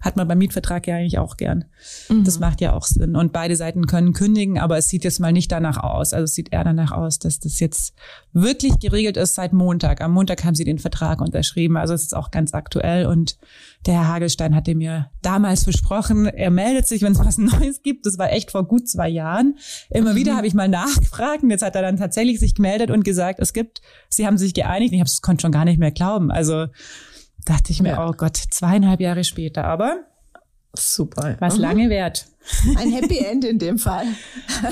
hat 0.01 0.17
man 0.17 0.29
beim 0.29 0.39
Mietvertrag 0.39 0.87
ja 0.87 0.97
eigentlich 0.97 1.19
auch 1.19 1.37
gern. 1.37 1.65
Mhm. 2.09 2.25
Das 2.25 2.39
macht 2.39 2.61
ja 2.61 2.73
auch 2.75 2.85
Sinn. 2.85 3.17
Und 3.17 3.33
beide 3.33 3.57
Seiten 3.57 3.87
können 3.87 4.13
kündigen, 4.13 4.59
aber 4.59 4.79
es 4.79 4.89
sieht 4.89 5.05
jetzt 5.05 5.21
mal 5.21 5.33
nicht 5.33 5.51
danach 5.51 5.79
aus. 5.79 6.13
Also 6.13 6.25
es 6.25 6.35
sieht 6.35 6.53
eher 6.53 6.65
danach 6.65 6.93
aus, 6.93 7.19
dass 7.19 7.39
das 7.41 7.61
jetzt 7.61 7.95
wirklich 8.33 8.79
geregelt 8.79 9.17
ist 9.17 9.35
seit 9.35 9.53
Montag. 9.53 10.01
Am 10.01 10.13
Montag 10.13 10.45
haben 10.45 10.55
sie 10.55 10.65
den 10.65 10.79
Vertrag 10.79 11.21
unterschrieben. 11.21 11.77
Also 11.77 11.95
es 11.95 12.03
ist 12.03 12.17
auch 12.17 12.31
ganz 12.31 12.55
aktuell. 12.55 13.07
Und 13.07 13.39
der 13.87 13.95
Herr 13.95 14.09
Hagelstein 14.09 14.55
hatte 14.55 14.75
mir 14.75 15.11
damals 15.23 15.65
versprochen, 15.65 16.27
er 16.27 16.51
meldet 16.51 16.87
sich, 16.87 17.03
wenn 17.03 17.13
es 17.13 17.19
was 17.19 17.39
Neues 17.39 17.83
gibt. 17.83 18.07
Das 18.07 18.19
war 18.19 18.33
echt 18.33 18.51
vor 18.51 18.67
gut 18.67 18.89
zwei 18.89 19.09
Jahren. 19.09 19.57
Immer 19.91 20.13
mhm. 20.13 20.17
wieder 20.17 20.37
habe 20.37 20.47
ich 20.47 20.55
mal 20.55 20.69
nachgefragt 20.69 21.43
und 21.43 21.51
jetzt 21.51 21.63
hat 21.63 21.75
er 21.75 21.83
dann 21.83 21.97
tatsächlich 21.97 22.41
sich 22.41 22.55
gemeldet 22.55 22.91
und 22.91 23.05
gesagt, 23.05 23.41
es 23.41 23.53
gibt, 23.53 23.81
sie 24.09 24.27
haben 24.27 24.39
sich 24.39 24.55
geeinigt. 24.55 24.93
Ich 24.93 25.01
habe 25.01 25.09
es 25.09 25.23
konnte 25.23 25.43
schon 25.43 25.53
gar 25.53 25.65
nicht 25.65 25.79
mehr 25.79 25.91
glauben. 25.91 26.31
Also 26.31 26.67
dachte 27.44 27.72
ich 27.72 27.83
mir, 27.83 27.90
ja. 27.90 28.09
oh 28.09 28.12
Gott, 28.12 28.37
zweieinhalb 28.37 29.01
Jahre 29.01 29.25
später, 29.25 29.64
aber 29.64 30.05
super. 30.75 31.37
Was 31.40 31.57
mhm. 31.57 31.62
lange 31.62 31.90
wert. 31.90 32.27
Ein 32.77 32.92
Happy 32.92 33.18
End 33.18 33.44
in 33.44 33.59
dem 33.59 33.79
Fall. 33.79 34.07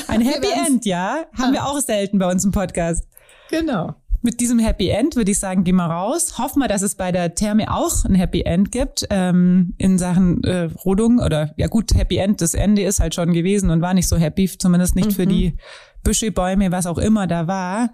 Ein 0.08 0.20
Happy 0.20 0.48
End, 0.66 0.84
ja. 0.84 1.24
Haben 1.36 1.52
wir 1.52 1.66
auch 1.66 1.80
selten 1.80 2.18
bei 2.18 2.30
uns 2.30 2.44
im 2.44 2.52
Podcast. 2.52 3.06
Genau. 3.50 3.94
Mit 4.22 4.40
diesem 4.40 4.58
Happy 4.58 4.88
End 4.88 5.16
würde 5.16 5.32
ich 5.32 5.38
sagen, 5.38 5.64
gehen 5.64 5.76
wir 5.76 5.84
raus. 5.84 6.38
Hoffen 6.38 6.60
wir, 6.60 6.68
dass 6.68 6.80
es 6.80 6.94
bei 6.94 7.12
der 7.12 7.34
Therme 7.34 7.70
auch 7.70 8.04
ein 8.06 8.14
Happy 8.14 8.40
End 8.40 8.72
gibt 8.72 9.06
ähm, 9.10 9.74
in 9.76 9.98
Sachen 9.98 10.42
äh, 10.44 10.70
Rodung. 10.84 11.18
Oder 11.18 11.52
ja 11.58 11.66
gut, 11.66 11.94
Happy 11.94 12.16
End, 12.16 12.40
das 12.40 12.54
Ende 12.54 12.82
ist 12.84 13.00
halt 13.00 13.14
schon 13.14 13.34
gewesen 13.34 13.68
und 13.68 13.82
war 13.82 13.92
nicht 13.92 14.08
so 14.08 14.16
happy, 14.16 14.48
zumindest 14.56 14.96
nicht 14.96 15.10
mhm. 15.10 15.14
für 15.14 15.26
die 15.26 15.56
Büsche, 16.02 16.30
Bäume, 16.30 16.72
was 16.72 16.86
auch 16.86 16.96
immer 16.96 17.26
da 17.26 17.46
war. 17.48 17.90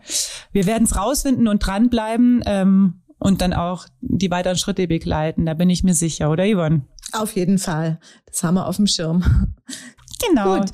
Wir 0.52 0.66
werden 0.66 0.84
es 0.84 0.96
rausfinden 0.96 1.48
und 1.48 1.66
dranbleiben. 1.66 2.42
Ähm, 2.46 2.99
und 3.20 3.42
dann 3.42 3.52
auch 3.52 3.86
die 4.00 4.30
weiteren 4.30 4.56
Schritte 4.56 4.88
begleiten. 4.88 5.46
Da 5.46 5.54
bin 5.54 5.70
ich 5.70 5.84
mir 5.84 5.94
sicher, 5.94 6.30
oder 6.30 6.44
Yvonne? 6.44 6.82
Auf 7.12 7.36
jeden 7.36 7.58
Fall. 7.58 8.00
Das 8.26 8.42
haben 8.42 8.54
wir 8.54 8.66
auf 8.66 8.76
dem 8.76 8.86
Schirm. 8.86 9.54
Genau. 10.26 10.58
Gut. 10.58 10.70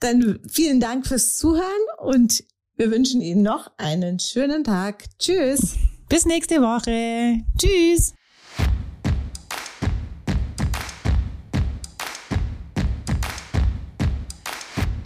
Dann 0.00 0.38
vielen 0.48 0.80
Dank 0.80 1.06
fürs 1.06 1.36
Zuhören 1.36 1.64
und 1.98 2.44
Wir 2.78 2.90
wünschen 2.90 3.22
Ihnen 3.22 3.42
noch 3.42 3.70
einen 3.78 4.18
schönen 4.18 4.62
Tag. 4.62 5.04
Tschüss. 5.18 5.76
Bis 6.10 6.26
nächste 6.26 6.56
Woche. 6.60 7.42
Tschüss. 7.58 8.12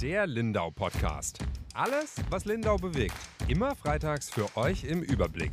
Der 0.02 0.26
Lindau 0.26 0.72
Podcast. 0.72 1.38
Alles, 1.74 2.16
was 2.28 2.44
Lindau 2.44 2.76
bewegt. 2.76 3.14
Immer 3.46 3.76
freitags 3.76 4.28
für 4.28 4.48
euch 4.56 4.82
im 4.82 5.02
Überblick. 5.02 5.52